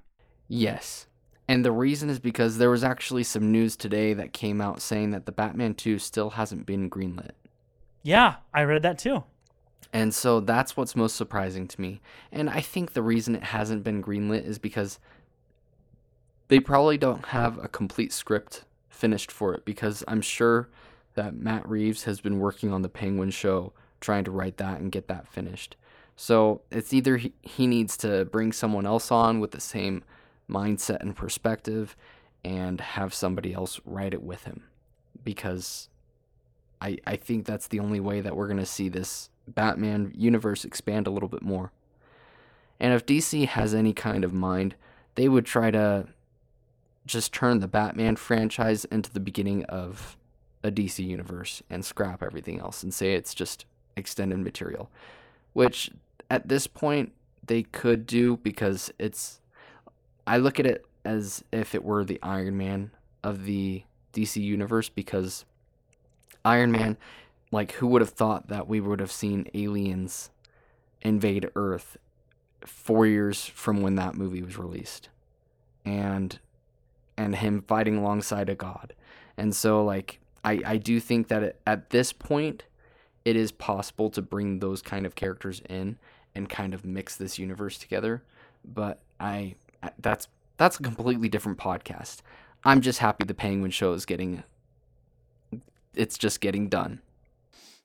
Yes. 0.49 1.07
And 1.47 1.65
the 1.65 1.73
reason 1.73 2.11
is 2.11 2.19
because 2.19 2.59
there 2.59 2.71
was 2.71 2.85
actually 2.85 3.25
some 3.25 3.51
news 3.51 3.77
today 3.77 4.13
that 4.13 4.33
came 4.33 4.61
out 4.61 4.83
saying 4.83 5.13
that 5.13 5.25
the 5.25 5.33
Batman 5.33 5.75
2 5.75 5.99
still 5.99 6.31
hasn't 6.31 6.67
been 6.67 6.91
greenlit. 6.91 7.31
Yeah, 8.03 8.37
I 8.53 8.63
read 8.63 8.83
that 8.83 8.99
too. 8.99 9.25
And 9.93 10.13
so 10.13 10.41
that's 10.41 10.77
what's 10.77 10.97
most 10.97 11.17
surprising 11.17 11.67
to 11.69 11.81
me. 11.81 12.01
And 12.31 12.51
I 12.51 12.61
think 12.61 12.93
the 12.93 13.03
reason 13.03 13.35
it 13.35 13.45
hasn't 13.45 13.85
been 13.85 14.03
greenlit 14.03 14.45
is 14.45 14.59
because 14.59 14.99
they 16.49 16.61
probably 16.61 16.99
don't 16.99 17.27
have 17.27 17.63
a 17.63 17.69
complete 17.69 18.13
script 18.13 18.65
finished 18.91 19.31
for 19.31 19.55
it 19.55 19.65
because 19.65 20.05
I'm 20.09 20.21
sure 20.21 20.69
that 21.15 21.35
Matt 21.35 21.67
Reeves 21.69 22.05
has 22.05 22.21
been 22.21 22.39
working 22.39 22.73
on 22.73 22.83
the 22.83 22.89
Penguin 22.89 23.31
show 23.31 23.73
trying 24.01 24.25
to 24.25 24.31
write 24.31 24.59
that 24.59 24.81
and 24.81 24.93
get 24.93 25.09
that 25.09 25.29
finished. 25.29 25.77
So 26.21 26.63
it's 26.73 26.93
either 26.93 27.17
he, 27.17 27.33
he 27.43 27.69
needs 27.69 27.97
to 27.99 28.25
bring 28.25 28.51
someone 28.51 28.85
else 28.85 29.13
on 29.13 29.39
with 29.39 29.53
the 29.53 29.61
same 29.61 30.03
mindset 30.51 30.99
and 30.99 31.15
perspective 31.15 31.97
and 32.45 32.81
have 32.81 33.15
somebody 33.15 33.55
else 33.55 33.81
write 33.85 34.13
it 34.13 34.23
with 34.25 34.43
him 34.43 34.65
because 35.23 35.89
I, 36.83 36.99
I 37.07 37.15
think 37.15 37.47
that's 37.47 37.69
the 37.69 37.79
only 37.79 38.01
way 38.01 38.21
that 38.21 38.35
we're 38.35 38.49
going 38.49 38.59
to 38.59 38.67
see 38.67 38.89
this 38.89 39.31
Batman 39.47 40.13
universe 40.17 40.65
expand 40.65 41.07
a 41.07 41.11
little 41.11 41.29
bit 41.29 41.43
more. 41.43 41.71
And 42.81 42.93
if 42.93 43.07
DC 43.07 43.47
has 43.47 43.73
any 43.73 43.93
kind 43.93 44.25
of 44.25 44.33
mind, 44.33 44.75
they 45.15 45.29
would 45.29 45.47
try 45.47 45.71
to 45.71 46.09
just 47.07 47.33
turn 47.33 47.61
the 47.61 47.69
Batman 47.69 48.17
franchise 48.17 48.85
into 48.87 49.13
the 49.13 49.21
beginning 49.21 49.63
of 49.67 50.17
a 50.65 50.73
DC 50.73 50.99
universe 50.99 51.63
and 51.71 51.85
scrap 51.85 52.25
everything 52.25 52.59
else 52.59 52.83
and 52.83 52.93
say 52.93 53.15
it's 53.15 53.35
just 53.35 53.67
extended 53.97 54.41
material. 54.41 54.91
Which 55.53 55.91
at 56.31 56.49
this 56.49 56.67
point 56.67 57.13
they 57.47 57.63
could 57.63 58.07
do 58.07 58.37
because 58.39 58.93
it's 58.99 59.41
I 60.27 60.37
look 60.37 60.61
at 60.61 60.67
it 60.67 60.85
as 61.05 61.43
if 61.53 61.75
it 61.75 61.85
were 61.85 62.05
the 62.05 62.19
Iron 62.23 62.57
Man 62.57 62.91
of 63.25 63.45
the 63.45 63.83
DC 64.13 64.43
universe 64.43 64.89
because 64.89 65.45
Iron 66.45 66.71
Man 66.71 66.97
like 67.51 67.73
who 67.73 67.87
would 67.89 68.03
have 68.03 68.11
thought 68.11 68.49
that 68.49 68.69
we 68.69 68.81
would 68.81 69.01
have 69.01 69.13
seen 69.13 69.49
aliens 69.55 70.31
invade 71.01 71.51
earth 71.55 71.97
4 72.65 73.07
years 73.07 73.47
from 73.47 73.81
when 73.83 73.95
that 73.95 74.15
movie 74.15 74.43
was 74.43 74.59
released? 74.59 75.09
And 75.85 76.39
and 77.17 77.37
him 77.37 77.63
fighting 77.67 77.97
alongside 77.97 78.49
a 78.49 78.55
god. 78.55 78.95
And 79.37 79.55
so 79.57 79.83
like 79.83 80.21
i 80.45 80.61
i 80.65 80.77
do 80.77 81.01
think 81.01 81.29
that 81.29 81.43
it, 81.43 81.61
at 81.67 81.91
this 81.91 82.13
point 82.13 82.65
it 83.25 83.37
is 83.37 83.53
possible 83.53 84.09
to 84.11 84.23
bring 84.23 84.59
those 84.59 84.81
kind 84.83 85.05
of 85.05 85.15
characters 85.15 85.61
in 85.69 85.99
and 86.39 86.49
kind 86.49 86.73
of 86.73 86.87
mix 86.87 87.17
this 87.17 87.39
universe 87.39 87.77
together 87.77 88.23
but 88.65 89.01
i 89.21 89.55
that's 89.99 90.29
that's 90.57 90.81
a 90.81 90.83
completely 90.83 91.29
different 91.29 91.59
podcast 91.59 92.23
i'm 92.65 92.81
just 92.81 93.01
happy 93.01 93.25
the 93.25 93.35
penguin 93.35 93.71
show 93.71 93.93
is 93.93 94.07
getting 94.07 94.43
it's 95.95 96.17
just 96.17 96.41
getting 96.41 96.69
done 96.69 97.01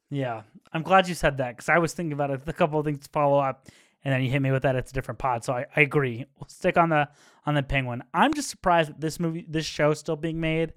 Yeah, 0.10 0.44
I'm 0.72 0.84
glad 0.84 1.08
you 1.08 1.16
said 1.16 1.38
that 1.38 1.56
because 1.56 1.70
I 1.70 1.80
was 1.80 1.94
thinking 1.94 2.14
about 2.14 2.30
a, 2.30 2.40
a 2.46 2.54
couple 2.54 2.78
of 2.80 2.86
things 2.86 3.00
to 3.06 3.10
follow 3.10 3.40
up, 3.40 3.68
and 4.04 4.14
then 4.14 4.22
you 4.22 4.30
hit 4.30 4.42
me 4.44 4.52
with 4.52 4.62
that. 4.62 4.76
It's 4.76 4.92
a 4.92 4.94
different 4.94 5.18
pod, 5.18 5.44
so 5.44 5.54
I, 5.54 5.66
I 5.76 5.82
agree. 5.82 6.26
We'll 6.38 6.48
stick 6.50 6.78
on 6.78 6.90
the 6.90 7.10
on 7.48 7.56
the 7.56 7.64
Penguin. 7.64 8.04
I'm 8.14 8.34
just 8.36 8.50
surprised 8.50 8.90
that 8.90 9.02
this 9.02 9.20
movie, 9.20 9.46
this 9.50 9.66
show, 9.66 9.90
is 9.92 9.98
still 10.00 10.16
being 10.16 10.40
made, 10.40 10.74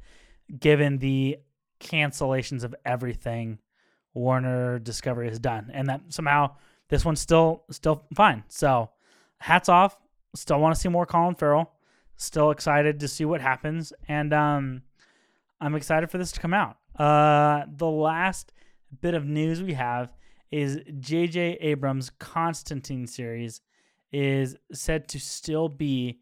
given 0.59 0.99
the 0.99 1.37
cancellations 1.81 2.65
of 2.65 2.75
everything 2.87 3.59
Warner 4.15 4.79
Discovery 4.79 5.29
has 5.29 5.39
done, 5.39 5.71
and 5.75 5.87
that 5.91 6.01
somehow 6.09 6.53
this 6.89 7.05
one's 7.05 7.21
still 7.21 7.65
still 7.71 8.05
fine. 8.15 8.45
So, 8.49 8.91
hats 9.39 9.69
off. 9.69 9.97
Still 10.35 10.61
want 10.61 10.75
to 10.75 10.81
see 10.81 10.89
more 10.89 11.07
Colin 11.07 11.35
Farrell. 11.35 11.73
Still 12.17 12.51
excited 12.51 13.01
to 13.01 13.09
see 13.09 13.25
what 13.25 13.41
happens, 13.41 13.93
and 14.09 14.33
um, 14.33 14.83
I'm 15.61 15.75
excited 15.75 16.11
for 16.11 16.19
this 16.19 16.33
to 16.33 16.41
come 16.41 16.55
out. 16.55 16.79
Uh, 16.99 17.65
the 17.69 17.89
last 17.89 18.53
bit 19.01 19.15
of 19.15 19.27
news 19.27 19.63
we 19.63 19.75
have 19.75 20.11
is 20.51 20.81
J.J. 20.99 21.59
Abrams' 21.61 22.11
Constantine 22.19 23.07
series 23.07 23.61
is 24.13 24.57
said 24.73 25.09
to 25.09 25.21
still 25.21 25.69
be 25.69 26.21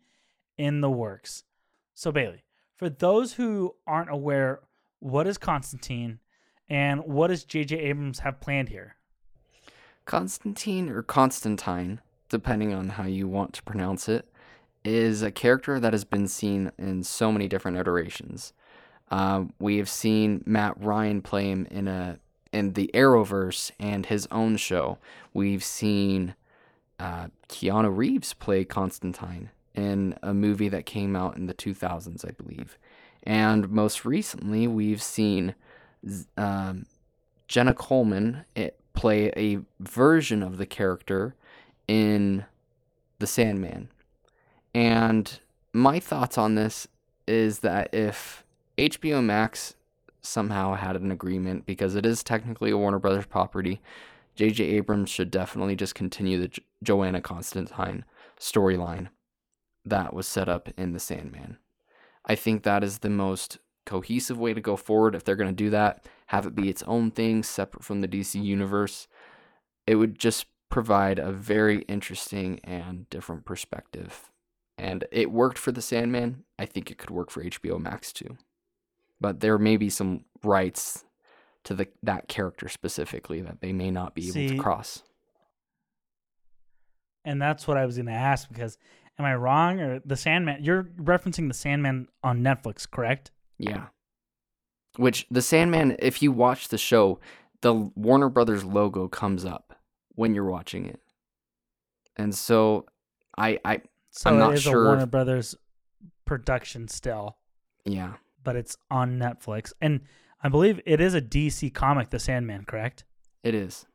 in 0.59 0.81
the 0.81 0.91
works. 0.91 1.45
So 1.95 2.11
Bailey, 2.11 2.43
for 2.77 2.89
those 2.89 3.35
who 3.35 3.75
aren't 3.87 4.11
aware, 4.11 4.61
what 5.01 5.27
is 5.27 5.39
Constantine, 5.39 6.19
and 6.69 7.05
what 7.05 7.29
does 7.29 7.45
J.J. 7.45 7.79
Abrams 7.79 8.21
have 8.21 8.41
planned 8.41 8.69
here? 8.69 8.97
Constantine 10.05 10.89
or 10.89 11.03
Constantine, 11.03 12.01
depending 12.29 12.73
on 12.75 12.91
how 12.91 13.05
you 13.05 13.29
want 13.29 13.53
to 13.55 13.63
pronounce 13.63 14.09
it, 14.09 14.29
is 14.85 15.23
a 15.23 15.31
character 15.31 15.81
that 15.81 15.93
has 15.93 16.05
been 16.05 16.29
seen 16.29 16.71
in 16.79 17.03
so 17.03 17.33
many 17.33 17.49
different 17.49 17.79
iterations. 17.79 18.53
Uh, 19.11 19.45
we 19.59 19.79
have 19.79 19.89
seen 19.89 20.43
Matt 20.47 20.81
Ryan 20.83 21.23
play 21.23 21.51
him 21.51 21.67
in 21.71 21.89
a 21.89 22.19
in 22.53 22.75
the 22.75 22.89
Arrowverse 22.95 23.73
and 23.81 24.07
his 24.07 24.29
own 24.31 24.57
show. 24.57 24.99
We've 25.33 25.65
seen 25.65 26.37
uh, 27.01 27.27
Keanu 27.49 27.95
Reeves 27.95 28.33
play 28.33 28.65
Constantine 28.65 29.51
in 29.75 30.17
a 30.23 30.33
movie 30.33 30.69
that 30.69 30.87
came 30.87 31.17
out 31.17 31.37
in 31.37 31.47
the 31.47 31.55
2000s, 31.55 32.25
I 32.27 32.31
believe. 32.31 32.79
And 33.25 33.69
most 33.71 34.05
recently, 34.05 34.69
we've 34.69 35.03
seen 35.03 35.57
um, 36.37 36.87
Jenna 37.49 37.75
Coleman 37.75 38.45
it, 38.55 38.79
play 38.95 39.33
a 39.37 39.59
version 39.81 40.43
of 40.43 40.57
the 40.57 40.67
character 40.67 41.35
in 41.87 42.45
The 43.19 43.27
Sandman. 43.27 43.91
And 44.75 45.39
my 45.73 46.01
thoughts 46.01 46.39
on 46.39 46.55
this 46.55 46.89
is 47.27 47.61
that 47.61 47.93
if 47.93 48.45
HBO 48.79 49.23
Max 49.23 49.75
somehow 50.23 50.75
had 50.75 50.97
an 50.97 51.11
agreement, 51.11 51.67
because 51.67 51.95
it 51.95 52.07
is 52.07 52.23
technically 52.23 52.71
a 52.71 52.79
Warner 52.79 52.99
Brothers 52.99 53.27
property, 53.27 53.81
J.J. 54.35 54.65
Abrams 54.65 55.11
should 55.11 55.31
definitely 55.31 55.77
just 55.77 55.95
continue 55.95 56.41
the 56.41 56.49
Jo- 56.49 56.63
Johanna 56.83 57.21
Constantine 57.21 58.05
storyline 58.39 59.09
that 59.85 60.15
was 60.15 60.27
set 60.27 60.49
up 60.49 60.69
in 60.77 60.93
The 60.93 60.99
Sandman. 60.99 61.59
I 62.25 62.35
think 62.35 62.63
that 62.63 62.83
is 62.83 62.99
the 62.99 63.11
most 63.11 63.59
cohesive 63.85 64.39
way 64.39 64.55
to 64.55 64.61
go 64.61 64.77
forward. 64.77 65.15
If 65.15 65.25
they're 65.25 65.37
going 65.37 65.51
to 65.51 65.55
do 65.55 65.71
that, 65.71 66.05
have 66.27 66.47
it 66.47 66.55
be 66.55 66.69
its 66.69 66.83
own 66.85 67.11
thing, 67.11 67.43
separate 67.43 67.85
from 67.85 68.01
the 68.01 68.09
DC 68.09 68.43
universe, 68.43 69.07
it 69.87 69.97
would 69.97 70.19
just 70.19 70.47
provide 70.71 71.19
a 71.19 71.31
very 71.31 71.83
interesting 71.83 72.59
and 72.65 73.09
different 73.11 73.45
perspective. 73.45 74.31
And 74.77 75.05
it 75.13 75.31
worked 75.31 75.59
for 75.59 75.71
The 75.71 75.83
Sandman. 75.83 76.45
I 76.59 76.67
think 76.67 76.91
it 76.91 76.99
could 76.99 77.11
work 77.11 77.31
for 77.31 77.45
HBO 77.45 77.81
Max 77.81 78.13
too. 78.13 78.37
But 79.21 79.41
there 79.41 79.59
may 79.59 79.77
be 79.77 79.91
some 79.91 80.25
rights 80.43 81.05
to 81.65 81.75
the 81.75 81.89
that 82.03 82.29
character 82.29 82.69
specifically 82.69 83.41
that 83.41 83.61
they 83.61 83.73
may 83.73 83.91
not 83.91 84.15
be 84.15 84.29
able 84.29 84.57
to 84.57 84.61
cross. 84.61 85.03
And 87.25 87.41
that's 87.41 87.67
what 87.67 87.77
I 87.77 87.87
was 87.87 87.97
going 87.97 88.07
to 88.07 88.13
ask 88.13 88.49
because 88.49 88.77
am 89.19 89.25
I 89.25 89.35
wrong 89.35 89.81
or 89.81 90.01
the 90.05 90.17
Sandman? 90.17 90.63
You're 90.63 90.85
referencing 90.85 91.49
the 91.49 91.55
Sandman 91.55 92.09
on 92.23 92.43
Netflix, 92.43 92.91
correct? 92.91 93.31
Yeah. 93.59 93.87
Which 94.97 95.27
the 95.31 95.43
Sandman, 95.43 95.97
if 95.99 96.23
you 96.23 96.31
watch 96.33 96.69
the 96.69 96.79
show, 96.79 97.19
the 97.63 97.75
Warner 97.75 98.29
Brothers 98.29 98.65
logo 98.65 99.09
comes 99.09 99.45
up 99.45 99.77
when 100.15 100.35
you're 100.35 100.45
watching 100.45 100.87
it. 100.87 101.01
And 102.17 102.35
so 102.35 102.87
I 103.37 103.59
I 103.65 103.83
So 104.11 104.31
I'm 104.31 104.39
not 104.39 104.55
is 104.55 104.63
sure 104.63 104.85
a 104.85 104.87
Warner 104.89 105.07
Brothers 105.07 105.57
production 106.25 106.89
still, 106.89 107.37
yeah. 107.85 108.15
but 108.43 108.57
it's 108.57 108.77
on 108.91 109.19
Netflix. 109.19 109.73
And 109.81 110.03
I 110.43 110.49
believe 110.49 110.81
it 110.87 111.01
is 111.01 111.15
a 111.15 111.21
DC 111.21 111.73
comic, 111.75 112.11
The 112.11 112.19
Sandman, 112.19 112.65
correct? 112.65 113.05
It 113.43 113.55
is. 113.55 113.87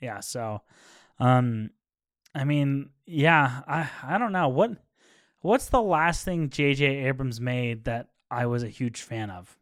Yeah, 0.00 0.20
so 0.20 0.62
um 1.18 1.70
I 2.34 2.44
mean, 2.44 2.90
yeah, 3.06 3.62
I 3.66 3.88
I 4.02 4.18
don't 4.18 4.32
know 4.32 4.48
what 4.48 4.72
what's 5.40 5.68
the 5.68 5.82
last 5.82 6.24
thing 6.24 6.50
J.J. 6.50 6.84
Abrams 7.06 7.40
made 7.40 7.84
that 7.84 8.08
I 8.30 8.46
was 8.46 8.62
a 8.62 8.68
huge 8.68 9.02
fan 9.02 9.30
of. 9.30 9.58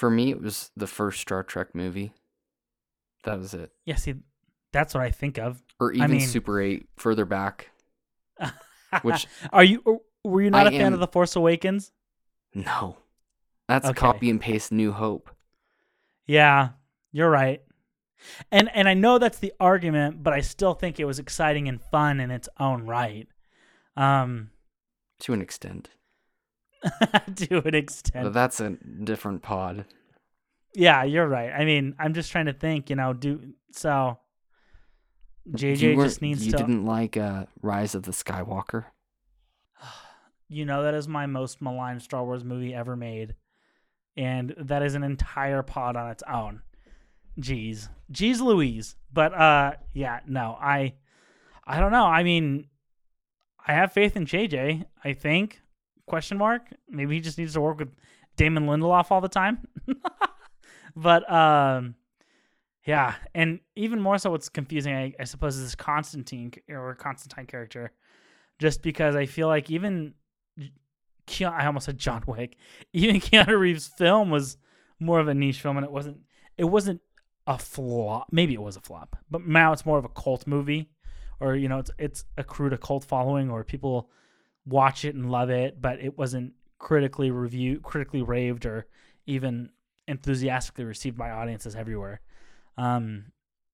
For 0.00 0.08
me, 0.08 0.30
it 0.30 0.40
was 0.40 0.70
the 0.74 0.86
first 0.86 1.20
Star 1.20 1.42
Trek 1.42 1.74
movie. 1.74 2.14
That 3.24 3.38
was 3.38 3.52
it. 3.52 3.70
Yeah, 3.84 3.96
see, 3.96 4.14
that's 4.72 4.94
what 4.94 5.02
I 5.02 5.10
think 5.10 5.36
of. 5.38 5.62
Or 5.78 5.92
even 5.92 6.10
mean- 6.12 6.20
Super 6.26 6.58
8 6.58 6.88
further 6.96 7.26
back. 7.26 7.68
Which- 9.02 9.26
are 9.52 9.62
you? 9.62 10.00
Were 10.24 10.40
you 10.40 10.48
not 10.48 10.66
I 10.66 10.70
a 10.70 10.72
fan 10.72 10.86
am- 10.86 10.94
of 10.94 11.00
the 11.00 11.06
Force 11.06 11.36
Awakens? 11.36 11.92
No. 12.54 12.96
That's 13.68 13.88
Okay. 13.88 13.98
copy 13.98 14.30
and 14.30 14.40
paste 14.40 14.72
New 14.72 14.90
Hope. 14.92 15.28
Yeah, 16.26 16.70
you're 17.12 17.28
right. 17.30 17.60
And 18.50 18.70
and 18.74 18.88
I 18.88 18.94
know 18.94 19.18
that's 19.18 19.38
the 19.38 19.52
argument, 19.60 20.22
but 20.22 20.32
I 20.32 20.40
still 20.40 20.72
think 20.72 20.98
it 20.98 21.04
was 21.04 21.18
exciting 21.18 21.68
and 21.68 21.78
fun 21.78 22.20
in 22.20 22.30
its 22.30 22.48
own 22.58 22.86
right. 22.86 23.28
Um, 23.98 24.48
To 25.18 25.34
an 25.34 25.42
extent. 25.42 25.90
to 27.36 27.66
an 27.66 27.74
extent. 27.74 28.24
But 28.24 28.32
that's 28.32 28.60
a 28.60 28.70
different 29.04 29.42
pod. 29.42 29.84
Yeah, 30.74 31.02
you're 31.04 31.26
right. 31.28 31.50
I 31.52 31.64
mean, 31.64 31.94
I'm 31.98 32.14
just 32.14 32.30
trying 32.30 32.46
to 32.46 32.52
think, 32.52 32.90
you 32.90 32.96
know, 32.96 33.12
do 33.12 33.40
so 33.72 34.18
JJ 35.50 35.78
you 35.80 35.96
weren't- 35.96 36.08
just 36.10 36.22
needs 36.22 36.46
You 36.46 36.52
to 36.52 36.58
didn't 36.58 36.84
like 36.84 37.16
uh, 37.16 37.46
Rise 37.62 37.94
of 37.94 38.04
the 38.04 38.12
Skywalker? 38.12 38.84
you 40.48 40.64
know 40.64 40.82
that 40.82 40.94
is 40.94 41.08
my 41.08 41.26
most 41.26 41.60
maligned 41.60 42.02
Star 42.02 42.24
Wars 42.24 42.44
movie 42.44 42.74
ever 42.74 42.96
made. 42.96 43.34
And 44.16 44.54
that 44.58 44.82
is 44.82 44.94
an 44.94 45.02
entire 45.02 45.62
pod 45.62 45.96
on 45.96 46.10
its 46.10 46.22
own. 46.28 46.62
Jeez. 47.40 47.88
Jeez 48.12 48.40
Louise. 48.40 48.96
But 49.12 49.32
uh 49.34 49.72
yeah, 49.92 50.20
no, 50.26 50.56
I 50.60 50.94
I 51.66 51.80
don't 51.80 51.92
know. 51.92 52.04
I 52.06 52.22
mean 52.22 52.66
I 53.66 53.72
have 53.72 53.92
faith 53.92 54.16
in 54.16 54.26
JJ, 54.26 54.84
I 55.04 55.12
think. 55.14 55.60
Question 56.10 56.38
mark. 56.38 56.62
Maybe 56.88 57.14
he 57.14 57.20
just 57.20 57.38
needs 57.38 57.52
to 57.52 57.60
work 57.60 57.78
with 57.78 57.94
Damon 58.34 58.66
Lindelof 58.66 59.12
all 59.12 59.20
the 59.20 59.28
time. 59.28 59.68
but 60.96 61.32
um 61.32 61.94
yeah, 62.84 63.14
and 63.32 63.60
even 63.76 64.00
more 64.00 64.18
so 64.18 64.32
what's 64.32 64.48
confusing 64.48 64.92
I, 64.92 65.14
I 65.20 65.22
suppose 65.22 65.54
is 65.56 65.62
this 65.62 65.76
Constantine 65.76 66.50
or 66.68 66.96
Constantine 66.96 67.46
character. 67.46 67.92
Just 68.58 68.82
because 68.82 69.14
I 69.14 69.26
feel 69.26 69.46
like 69.46 69.70
even 69.70 70.14
Keanu, 71.28 71.52
I 71.52 71.66
almost 71.66 71.86
said 71.86 71.96
John 71.96 72.24
Wick. 72.26 72.56
Even 72.92 73.20
Keanu 73.20 73.56
Reeves' 73.56 73.92
film 73.96 74.30
was 74.30 74.56
more 74.98 75.20
of 75.20 75.28
a 75.28 75.34
niche 75.34 75.60
film, 75.60 75.76
and 75.76 75.86
it 75.86 75.92
wasn't. 75.92 76.18
It 76.58 76.64
wasn't 76.64 77.00
a 77.46 77.56
flop. 77.56 78.26
Maybe 78.32 78.54
it 78.54 78.60
was 78.60 78.76
a 78.76 78.80
flop, 78.80 79.16
but 79.30 79.46
now 79.46 79.72
it's 79.72 79.86
more 79.86 79.96
of 79.96 80.04
a 80.04 80.08
cult 80.08 80.48
movie, 80.48 80.90
or 81.38 81.54
you 81.54 81.68
know, 81.68 81.78
it's 81.78 81.92
it's 82.00 82.24
accrued 82.36 82.72
a 82.72 82.78
cult 82.78 83.04
following, 83.04 83.48
or 83.48 83.62
people 83.62 84.10
watch 84.70 85.04
it 85.04 85.14
and 85.14 85.30
love 85.30 85.50
it, 85.50 85.80
but 85.80 86.00
it 86.00 86.16
wasn't 86.16 86.54
critically 86.78 87.30
reviewed, 87.30 87.82
critically 87.82 88.22
raved, 88.22 88.64
or 88.64 88.86
even 89.26 89.70
enthusiastically 90.08 90.84
received 90.84 91.18
by 91.18 91.30
audiences 91.30 91.76
everywhere. 91.76 92.20
Um, 92.78 93.26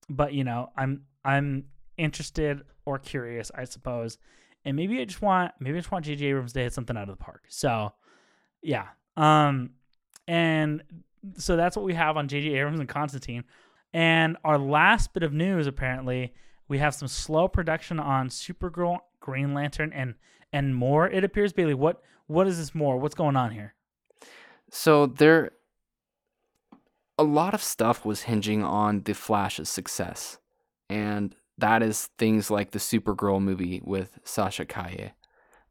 but 0.08 0.32
you 0.32 0.44
know, 0.44 0.70
I'm 0.76 1.02
I'm 1.24 1.66
interested 1.96 2.62
or 2.84 2.98
curious, 2.98 3.50
I 3.54 3.64
suppose, 3.64 4.18
and 4.64 4.76
maybe 4.76 5.00
I 5.00 5.04
just 5.04 5.22
want 5.22 5.52
maybe 5.60 5.76
I 5.76 5.80
just 5.80 5.92
want 5.92 6.04
J.J. 6.04 6.26
Abrams 6.26 6.52
to 6.54 6.60
hit 6.60 6.72
something 6.72 6.96
out 6.96 7.08
of 7.08 7.18
the 7.18 7.24
park. 7.24 7.44
So, 7.48 7.92
yeah. 8.62 8.86
Um, 9.16 9.70
and 10.26 10.82
so 11.36 11.56
that's 11.56 11.76
what 11.76 11.84
we 11.84 11.94
have 11.94 12.16
on 12.16 12.28
J.J. 12.28 12.54
Abrams 12.54 12.80
and 12.80 12.88
Constantine. 12.88 13.44
And 13.92 14.36
our 14.44 14.58
last 14.58 15.14
bit 15.14 15.22
of 15.22 15.32
news, 15.32 15.66
apparently, 15.66 16.34
we 16.68 16.78
have 16.78 16.94
some 16.94 17.08
slow 17.08 17.48
production 17.48 18.00
on 18.00 18.28
Supergirl, 18.28 18.98
Green 19.20 19.54
Lantern, 19.54 19.92
and 19.92 20.14
and 20.56 20.74
more. 20.74 21.06
It 21.06 21.22
appears, 21.22 21.52
Bailey. 21.52 21.74
What 21.74 22.02
what 22.26 22.46
is 22.46 22.56
this 22.56 22.74
more? 22.74 22.96
What's 22.96 23.14
going 23.14 23.36
on 23.36 23.50
here? 23.50 23.74
So 24.70 25.06
there, 25.06 25.50
a 27.18 27.22
lot 27.22 27.52
of 27.52 27.62
stuff 27.62 28.04
was 28.04 28.22
hinging 28.22 28.64
on 28.64 29.02
the 29.02 29.12
Flash's 29.12 29.68
success, 29.68 30.38
and 30.88 31.34
that 31.58 31.82
is 31.82 32.08
things 32.18 32.50
like 32.50 32.70
the 32.70 32.78
Supergirl 32.78 33.40
movie 33.40 33.82
with 33.84 34.18
Sasha 34.24 34.64
Calle, 34.64 35.12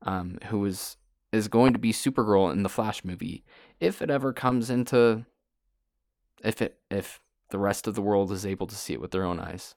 um, 0.04 0.38
who 0.50 0.64
is 0.66 0.98
is 1.32 1.48
going 1.48 1.74
to 1.74 1.80
be 1.80 1.92
Supergirl 1.92 2.52
in 2.52 2.62
the 2.62 2.70
Flash 2.70 3.04
movie 3.04 3.44
if 3.80 4.04
it 4.04 4.12
ever 4.12 4.34
comes 4.34 4.70
into, 4.70 5.26
if 6.44 6.62
it 6.62 6.78
if 6.92 7.20
the 7.50 7.58
rest 7.58 7.88
of 7.88 7.96
the 7.96 8.04
world 8.04 8.32
is 8.32 8.46
able 8.46 8.68
to 8.68 8.76
see 8.76 8.94
it 8.94 9.02
with 9.02 9.10
their 9.10 9.26
own 9.26 9.40
eyes. 9.40 9.74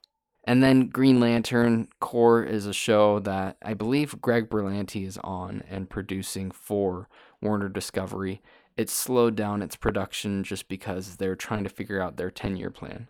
And 0.48 0.62
then 0.62 0.88
Green 0.88 1.20
Lantern 1.20 1.88
Corps 2.00 2.42
is 2.42 2.64
a 2.66 2.72
show 2.72 3.18
that 3.20 3.58
I 3.62 3.74
believe 3.74 4.20
Greg 4.20 4.48
Berlanti 4.48 5.06
is 5.06 5.18
on 5.18 5.62
and 5.68 5.90
producing 5.90 6.50
for 6.50 7.08
Warner 7.42 7.68
Discovery 7.68 8.40
it 8.78 8.88
slowed 8.88 9.34
down 9.34 9.60
its 9.60 9.74
production 9.74 10.44
just 10.44 10.68
because 10.68 11.16
they're 11.16 11.34
trying 11.34 11.64
to 11.64 11.68
figure 11.68 12.00
out 12.00 12.16
their 12.16 12.30
10 12.30 12.56
year 12.56 12.70
plan. 12.70 13.08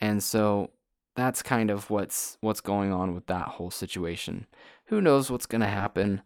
And 0.00 0.24
so 0.24 0.70
that's 1.14 1.42
kind 1.42 1.70
of 1.70 1.90
what's 1.90 2.38
what's 2.40 2.62
going 2.62 2.90
on 2.90 3.14
with 3.14 3.26
that 3.26 3.48
whole 3.48 3.70
situation. 3.70 4.46
Who 4.86 5.02
knows 5.02 5.30
what's 5.30 5.46
going 5.46 5.60
to 5.60 5.66
happen, 5.66 6.22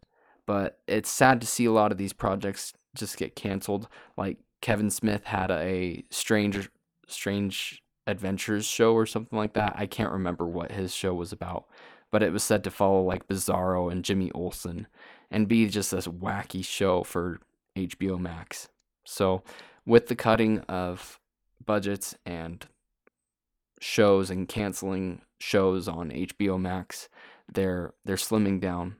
but 0.47 0.79
it's 0.87 1.11
sad 1.11 1.41
to 1.41 1.47
see 1.47 1.65
a 1.65 1.73
lot 1.73 1.91
of 1.91 1.99
these 1.99 2.13
projects 2.13 2.73
just 2.95 3.17
get 3.17 3.35
canceled. 3.35 3.89
Like 4.17 4.39
Kevin 4.61 4.91
Smith 4.91 5.25
had 5.25 5.51
a 5.51 6.05
strange 6.11 6.71
strange 7.09 7.82
adventures 8.07 8.65
show 8.65 8.95
or 8.95 9.07
something 9.07 9.39
like 9.39 9.55
that. 9.55 9.75
I 9.77 9.87
can't 9.87 10.13
remember 10.13 10.47
what 10.47 10.73
his 10.73 10.95
show 10.95 11.15
was 11.15 11.33
about, 11.33 11.67
but 12.11 12.23
it 12.23 12.33
was 12.33 12.43
said 12.43 12.65
to 12.65 12.71
follow 12.71 13.03
like 13.03 13.29
Bizarro 13.29 13.91
and 13.91 14.05
Jimmy 14.05 14.31
Olsen 14.33 14.87
and 15.31 15.49
be 15.49 15.69
just 15.69 15.91
this 15.91 16.07
wacky 16.07 16.65
show 16.65 17.03
for 17.03 17.41
HBO 17.77 18.19
Max. 18.19 18.69
So, 19.05 19.43
with 19.85 20.07
the 20.07 20.15
cutting 20.15 20.61
of 20.61 21.19
budgets 21.65 22.15
and 22.25 22.67
shows 23.81 24.31
and 24.31 24.49
canceling 24.49 25.23
shows 25.41 25.89
on 25.89 26.11
HBO 26.11 26.61
Max, 26.61 27.09
they're 27.53 27.95
they're 28.05 28.17
slimming 28.17 28.61
down 28.61 28.97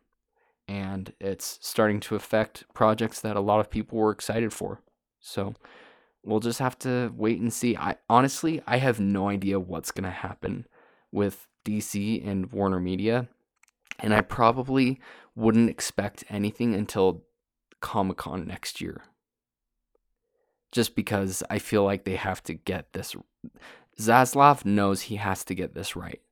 and 0.69 1.13
it's 1.21 1.59
starting 1.61 2.01
to 2.01 2.15
affect 2.15 2.65
projects 2.73 3.21
that 3.21 3.37
a 3.37 3.41
lot 3.41 3.61
of 3.61 3.71
people 3.71 3.99
were 3.99 4.11
excited 4.11 4.53
for. 4.53 4.81
So, 5.21 5.55
we'll 6.25 6.41
just 6.41 6.59
have 6.59 6.79
to 6.81 7.13
wait 7.17 7.41
and 7.41 7.53
see. 7.53 7.77
I 7.77 7.97
honestly, 8.09 8.63
I 8.67 8.79
have 8.79 9.01
no 9.01 9.29
idea 9.29 9.61
what's 9.61 9.91
going 9.91 10.05
to 10.05 10.11
happen 10.11 10.67
with 11.11 11.49
DC 11.65 12.27
and 12.27 12.51
Warner 12.53 12.81
Media, 12.81 13.29
and 14.01 14.15
I 14.15 14.21
probably 14.21 15.01
wouldn't 15.35 15.71
expect 15.71 16.25
anything 16.29 16.75
until 16.75 17.25
Comic 17.81 18.19
Con 18.19 18.47
next 18.47 18.81
year. 18.81 19.03
Just 20.71 20.95
because 20.95 21.43
I 21.51 21.59
feel 21.59 21.85
like 21.85 22.05
they 22.05 22.17
have 22.17 22.43
to 22.45 22.55
get 22.55 22.93
this. 22.93 23.15
Zaslav 24.01 24.65
knows 24.65 25.03
he 25.03 25.17
has 25.17 25.45
to 25.45 25.55
get 25.55 25.75
this 25.75 25.95
right 25.95 26.23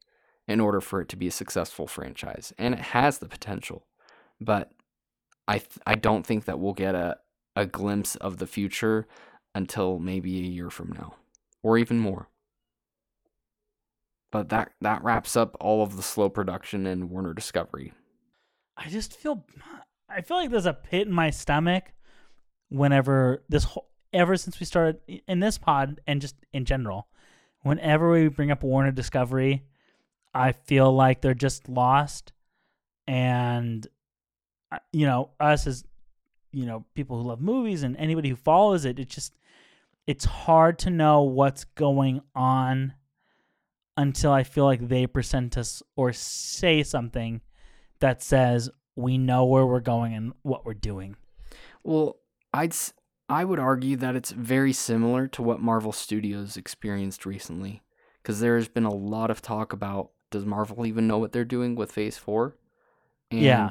in 0.49 0.61
order 0.61 0.81
for 0.81 1.03
it 1.03 1.09
to 1.11 1.17
be 1.17 1.29
a 1.29 1.33
successful 1.33 1.87
franchise, 1.87 2.53
and 2.59 2.75
it 2.75 2.81
has 2.81 3.19
the 3.19 3.29
potential. 3.29 3.87
But 4.41 4.73
I 5.47 5.59
th- 5.59 5.79
I 5.87 5.95
don't 5.95 6.25
think 6.25 6.47
that 6.47 6.59
we'll 6.59 6.73
get 6.73 6.95
a 6.95 7.19
a 7.57 7.67
glimpse 7.67 8.17
of 8.17 8.39
the 8.39 8.47
future 8.47 9.07
until 9.55 9.99
maybe 9.99 10.39
a 10.39 10.43
year 10.43 10.71
from 10.71 10.93
now, 10.93 11.15
or 11.63 11.79
even 11.79 11.99
more. 11.99 12.29
But 14.31 14.49
that 14.51 14.73
that 14.81 15.03
wraps 15.03 15.37
up 15.37 15.57
all 15.61 15.83
of 15.83 15.97
the 15.97 16.03
slow 16.03 16.29
production 16.29 16.87
and 16.87 17.11
Warner 17.11 17.35
Discovery. 17.35 17.93
I 18.77 18.89
just 18.89 19.15
feel 19.15 19.45
I 20.09 20.21
feel 20.21 20.37
like 20.37 20.51
there's 20.51 20.67
a 20.67 20.73
pit 20.73 21.07
in 21.07 21.13
my 21.13 21.31
stomach 21.31 21.93
whenever 22.69 23.43
this 23.49 23.65
whole 23.65 23.91
ever 24.13 24.37
since 24.37 24.59
we 24.59 24.67
started 24.67 24.99
in 25.29 25.41
this 25.41 25.59
pod 25.59 26.01
and 26.07 26.21
just 26.21 26.37
in 26.53 26.65
general, 26.65 27.09
whenever 27.63 28.11
we 28.11 28.29
bring 28.29 28.51
up 28.51 28.63
Warner 28.63 28.91
Discovery, 28.91 29.65
I 30.35 30.53
feel 30.53 30.93
like 30.93 31.21
they're 31.21 31.35
just 31.35 31.69
lost, 31.69 32.33
and 33.07 33.87
uh, 34.73 34.79
you 34.93 35.07
know 35.07 35.31
us 35.41 35.67
as 35.67 35.85
you 36.53 36.67
know 36.67 36.85
people 36.95 37.21
who 37.21 37.29
love 37.29 37.41
movies 37.41 37.83
and 37.83 37.97
anybody 37.97 38.29
who 38.29 38.37
follows 38.37 38.85
it, 38.85 38.99
it's 38.99 39.15
just 39.15 39.35
it's 40.07 40.25
hard 40.25 40.79
to 40.81 40.91
know 40.91 41.23
what's 41.23 41.65
going 41.65 42.21
on 42.35 42.95
until 43.97 44.33
I 44.33 44.45
feel 44.45 44.65
like 44.65 44.89
they 44.89 45.07
present 45.07 45.59
us 45.59 45.83
or 45.97 46.13
say 46.13 46.83
something 46.83 47.43
that 48.01 48.23
says 48.23 48.71
we 48.97 49.19
know 49.19 49.45
where 49.45 49.67
we're 49.67 49.81
going 49.81 50.15
and 50.15 50.33
what 50.43 50.65
we're 50.65 50.75
doing. 50.75 51.17
Well, 51.85 52.17
I'd 52.53 52.75
I 53.29 53.45
would 53.45 53.61
argue 53.61 53.97
that 53.97 54.17
it's 54.17 54.33
very 54.33 54.73
similar 54.73 55.29
to 55.29 55.43
what 55.43 55.61
Marvel 55.61 55.93
Studios 55.93 56.57
experienced 56.57 57.25
recently, 57.25 57.83
because 58.23 58.41
there 58.41 58.57
has 58.57 58.69
been 58.69 58.85
a 58.85 58.93
lot 58.95 59.31
of 59.31 59.41
talk 59.41 59.73
about 59.73 60.11
does 60.31 60.45
Marvel 60.45 60.87
even 60.87 61.07
know 61.07 61.19
what 61.19 61.33
they're 61.33 61.45
doing 61.45 61.75
with 61.75 61.93
Phase 61.93 62.17
Four, 62.17 62.57
and 63.31 63.41
Yeah. 63.41 63.71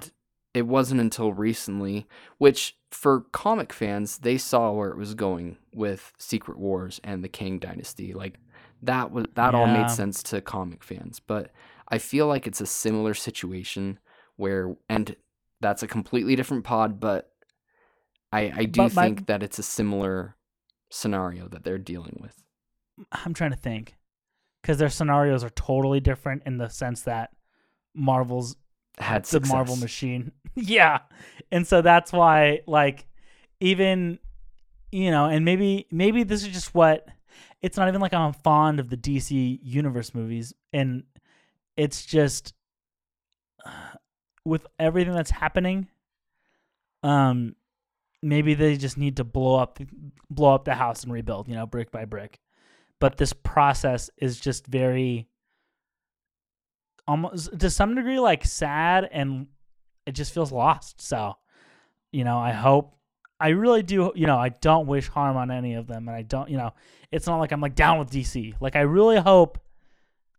It 0.54 0.64
wasn't 0.68 1.00
until 1.02 1.32
recently, 1.34 2.08
which 2.38 2.78
for 2.92 3.22
comic 3.32 3.72
fans 3.72 4.18
they 4.20 4.38
saw 4.38 4.72
where 4.72 4.90
it 4.90 4.98
was 4.98 5.14
going 5.14 5.58
with 5.74 6.12
Secret 6.18 6.58
Wars 6.58 7.00
and 7.04 7.24
the 7.24 7.30
Kang 7.30 7.60
Dynasty, 7.60 8.14
like 8.14 8.40
that 8.82 9.12
was 9.12 9.26
that 9.36 9.54
all 9.54 9.68
made 9.68 9.90
sense 9.92 10.24
to 10.24 10.42
comic 10.42 10.84
fans, 10.84 11.20
but 11.20 11.52
I 11.88 11.98
feel 11.98 12.28
like 12.28 12.48
it's 12.48 12.62
a 12.62 12.66
similar 12.66 13.14
situation 13.14 14.00
where, 14.38 14.76
and 14.88 15.16
that's 15.60 15.84
a 15.84 15.88
completely 15.88 16.36
different 16.36 16.64
pod, 16.64 17.00
but 17.00 17.32
I, 18.32 18.52
I 18.56 18.66
do 18.66 18.82
But 18.84 18.94
my- 18.94 19.06
think 19.06 19.28
that 19.28 19.44
it's 19.44 19.60
a 19.60 19.64
similar 19.64 20.36
scenario 20.90 21.48
that 21.50 21.64
they're 21.64 21.78
dealing 21.78 22.18
with. 22.22 22.42
I'm 23.12 23.34
trying 23.34 23.52
to 23.52 23.58
think 23.58 23.96
because 24.62 24.78
their 24.78 24.90
scenarios 24.90 25.44
are 25.44 25.50
totally 25.52 26.00
different 26.00 26.44
in 26.46 26.58
the 26.58 26.70
sense 26.70 27.02
that 27.04 27.32
Marvel's 27.96 28.56
Had 29.00 29.26
the 29.26 29.40
Marvel 29.42 29.76
machine. 29.76 30.32
yeah. 30.56 31.00
And 31.52 31.66
so 31.66 31.82
that's 31.82 32.12
why 32.12 32.62
like 32.68 33.08
even 33.60 34.20
you 34.92 35.12
know, 35.12 35.26
and 35.26 35.46
maybe 35.46 35.88
maybe 35.92 36.24
this 36.24 36.44
is 36.44 36.50
just 36.50 36.74
what 36.74 37.08
it's 37.62 37.78
not 37.78 37.88
even 37.88 38.02
like 38.02 38.14
I'm 38.14 38.34
fond 38.34 38.80
of 38.80 38.90
the 38.90 38.98
DC 38.98 39.60
universe 39.62 40.14
movies 40.14 40.54
and 40.74 41.04
it's 41.78 42.06
just 42.06 42.54
with 44.46 44.66
everything 44.80 45.14
that's 45.14 45.30
happening 45.30 45.88
um 47.04 47.56
maybe 48.22 48.54
they 48.54 48.76
just 48.76 48.98
need 48.98 49.18
to 49.18 49.24
blow 49.24 49.56
up 49.56 49.80
blow 50.30 50.56
up 50.56 50.66
the 50.66 50.76
house 50.76 51.04
and 51.04 51.14
rebuild, 51.14 51.48
you 51.48 51.56
know, 51.56 51.66
brick 51.66 51.92
by 51.92 52.06
brick. 52.06 52.40
But 53.00 53.18
this 53.18 53.34
process 53.34 54.10
is 54.18 54.40
just 54.40 54.68
very 54.68 55.29
almost 57.10 57.60
to 57.60 57.72
some 57.72 57.96
degree 57.96 58.20
like 58.20 58.46
sad 58.46 59.10
and 59.12 59.48
it 60.06 60.12
just 60.12 60.32
feels 60.32 60.52
lost. 60.52 61.02
So, 61.02 61.34
you 62.12 62.24
know, 62.24 62.38
I 62.38 62.52
hope 62.52 62.96
I 63.40 63.50
really 63.50 63.82
do, 63.82 64.12
you 64.16 64.28
know, 64.28 64.38
I 64.38 64.50
don't 64.50 64.86
wish 64.86 65.08
harm 65.08 65.36
on 65.36 65.50
any 65.50 65.74
of 65.74 65.88
them 65.88 66.08
and 66.08 66.16
I 66.16 66.22
don't, 66.22 66.52
you 66.52 66.58
know, 66.58 66.72
it's 67.12 67.26
not 67.26 67.40
like 67.40 67.52
I'm 67.52 67.62
like 67.62 67.74
down 67.74 67.98
with 67.98 68.12
DC. 68.12 68.54
Like 68.62 68.76
I 68.76 68.82
really 68.82 69.18
hope 69.18 69.58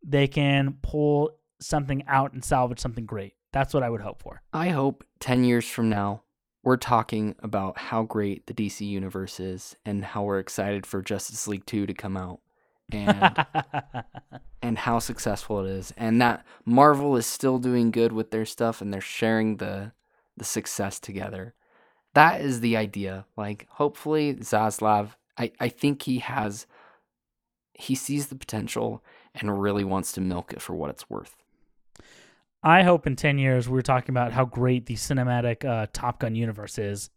they 0.05 0.29
can 0.29 0.77
pull 0.81 1.33
something 1.61 2.05
out 2.07 2.35
and 2.35 2.45
salvage 2.45 2.79
something 2.79 3.05
great. 3.05 3.35
That's 3.53 3.75
what 3.75 3.83
I 3.83 3.91
would 3.91 4.01
hope 4.01 4.23
for. 4.23 4.41
I 4.53 4.69
hope 4.69 5.03
10 5.19 5.43
years 5.43 5.69
from 5.69 5.91
now, 5.91 6.23
we're 6.63 6.77
talking 6.77 7.35
about 7.41 7.79
how 7.79 8.05
great 8.05 8.47
the 8.47 8.55
DC 8.55 8.87
universe 8.87 9.41
is 9.41 9.75
and 9.85 10.05
how 10.05 10.23
we're 10.23 10.39
excited 10.39 10.87
for 10.87 11.03
Justice 11.03 11.49
League 11.49 11.67
2 11.67 11.87
to 11.87 11.95
come 11.95 12.17
out 12.17 12.39
and 12.95 13.47
and 14.63 14.79
how 14.79 14.99
successful 14.99 15.65
it 15.65 15.71
is 15.71 15.93
and 15.97 16.21
that 16.21 16.45
Marvel 16.65 17.17
is 17.17 17.27
still 17.27 17.59
doing 17.59 17.91
good 17.91 18.13
with 18.13 18.31
their 18.31 18.45
stuff 18.45 18.81
and 18.81 18.93
they're 18.93 19.01
sharing 19.01 19.57
the 19.57 19.93
the 20.37 20.45
success 20.45 20.99
together. 20.99 21.55
That 22.15 22.41
is 22.41 22.61
the 22.61 22.77
idea. 22.77 23.27
Like 23.37 23.67
hopefully 23.71 24.35
Zaslav 24.35 25.11
I, 25.39 25.53
I 25.59 25.69
think 25.69 26.03
he 26.03 26.19
has 26.19 26.67
he 27.75 27.95
sees 27.95 28.27
the 28.27 28.35
potential 28.35 29.03
and 29.35 29.61
really 29.61 29.85
wants 29.85 30.13
to 30.13 30.21
milk 30.21 30.53
it 30.53 30.61
for 30.61 30.75
what 30.75 30.91
it's 30.91 31.09
worth. 31.09 31.37
I 32.63 32.83
hope 32.83 33.07
in 33.07 33.17
10 33.17 33.39
years 33.39 33.69
we're 33.69 33.81
talking 33.81 34.13
about 34.13 34.33
how 34.33 34.45
great 34.45 34.87
the 34.87 34.95
cinematic 34.95 35.65
uh, 35.65 35.87
Top 35.93 36.21
Gun 36.21 36.35
universe 36.35 36.79
is. 36.79 37.09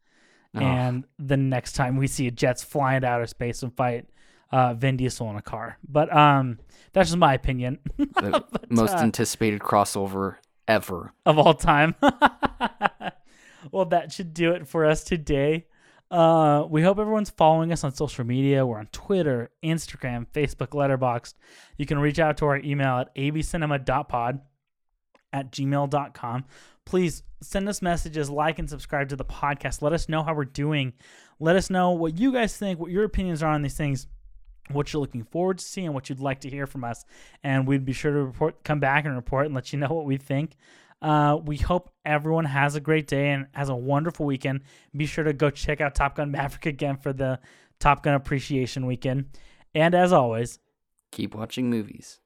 Oh, 0.56 0.62
And 0.62 1.06
the 1.20 1.36
next 1.36 1.74
time 1.74 1.98
we 1.98 2.08
see 2.08 2.30
jets 2.32 2.64
flying 2.64 2.98
into 2.98 3.08
outer 3.08 3.26
space 3.26 3.64
and 3.64 3.76
fight 3.76 4.08
uh, 4.52 4.74
Vin 4.74 4.98
Diesel 4.98 5.30
in 5.30 5.36
a 5.36 5.42
car. 5.42 5.78
But 5.88 6.16
um, 6.16 6.60
that's 6.94 7.10
just 7.10 7.18
my 7.18 7.34
opinion 7.34 7.80
the 7.98 8.44
But, 8.52 8.72
most 8.72 8.96
uh, 8.96 9.00
anticipated 9.00 9.60
crossover 9.62 10.36
ever. 10.68 11.14
of 11.26 11.38
all 11.40 11.54
time. 11.54 11.96
well, 13.72 13.86
that 13.86 14.12
should 14.12 14.34
do 14.34 14.52
it 14.52 14.68
for 14.68 14.86
us 14.86 15.04
today. 15.04 15.66
Uh, 16.12 16.66
we 16.70 16.84
hope 16.84 17.00
everyone's 17.00 17.32
following 17.32 17.72
us 17.72 17.84
on 17.84 17.92
social 17.94 18.24
media. 18.24 18.66
We're 18.66 18.78
on 18.78 18.88
Twitter, 18.92 19.50
Instagram, 19.64 20.28
Facebook, 20.32 20.70
Letterboxd. 20.70 21.34
You 21.78 21.88
can 21.88 21.98
reach 21.98 22.20
out 22.20 22.38
to 22.38 22.46
our 22.46 22.58
email 22.58 23.00
at 23.00 23.16
abcinema.pod 23.16 24.42
at 25.32 25.52
gmail.com. 25.52 26.46
Please 26.86 27.24
send 27.42 27.68
us 27.68 27.82
messages, 27.82 28.30
like 28.30 28.60
and 28.60 28.70
subscribe 28.70 29.10
to 29.10 29.16
the 29.16 29.26
podcast. 29.26 29.82
Let 29.82 29.94
us 29.94 30.08
know 30.08 30.22
how 30.22 30.36
we're 30.36 30.46
doing. 30.46 30.94
Let 31.40 31.56
us 31.56 31.72
know 31.72 31.92
what 31.92 32.20
you 32.20 32.32
guys 32.32 32.56
think, 32.56 32.80
what 32.80 32.92
your 32.92 33.06
opinions 33.06 33.42
are 33.42 33.52
on 33.52 33.64
these 33.64 33.76
things, 33.76 34.06
what 34.70 34.92
you're 34.92 35.02
looking 35.02 35.24
forward 35.24 35.60
to 35.60 35.66
seeing, 35.66 35.94
what 35.94 36.10
you'd 36.10 36.20
like 36.20 36.42
to 36.42 36.50
hear 36.50 36.66
from 36.68 36.84
us. 36.84 37.06
And 37.44 37.68
we'd 37.68 37.86
be 37.86 37.94
sure 37.94 38.12
to 38.12 38.24
report, 38.24 38.64
come 38.64 38.80
back 38.80 39.06
and 39.06 39.16
report 39.16 39.46
and 39.46 39.56
let 39.56 39.74
you 39.74 39.80
know 39.80 39.90
what 39.90 40.06
we 40.06 40.18
think. 40.18 40.56
Uh, 41.02 41.38
we 41.44 41.58
hope 41.58 41.92
everyone 42.06 42.46
has 42.46 42.76
a 42.76 42.80
great 42.80 43.08
day 43.08 43.32
and 43.32 43.48
has 43.54 43.68
a 43.68 43.76
wonderful 43.76 44.26
weekend. 44.26 44.62
Be 44.96 45.06
sure 45.06 45.26
to 45.26 45.34
go 45.34 45.50
check 45.50 45.82
out 45.82 45.96
Top 45.96 46.16
Gun 46.16 46.32
Maverick 46.32 46.66
again 46.66 46.98
for 46.98 47.12
the 47.12 47.40
Top 47.80 48.04
Gun 48.04 48.14
Appreciation 48.14 48.86
Weekend. 48.86 49.26
And 49.76 49.94
as 49.96 50.14
always, 50.14 50.60
Keep 51.12 51.36
watching 51.36 51.70
movies. 51.70 52.20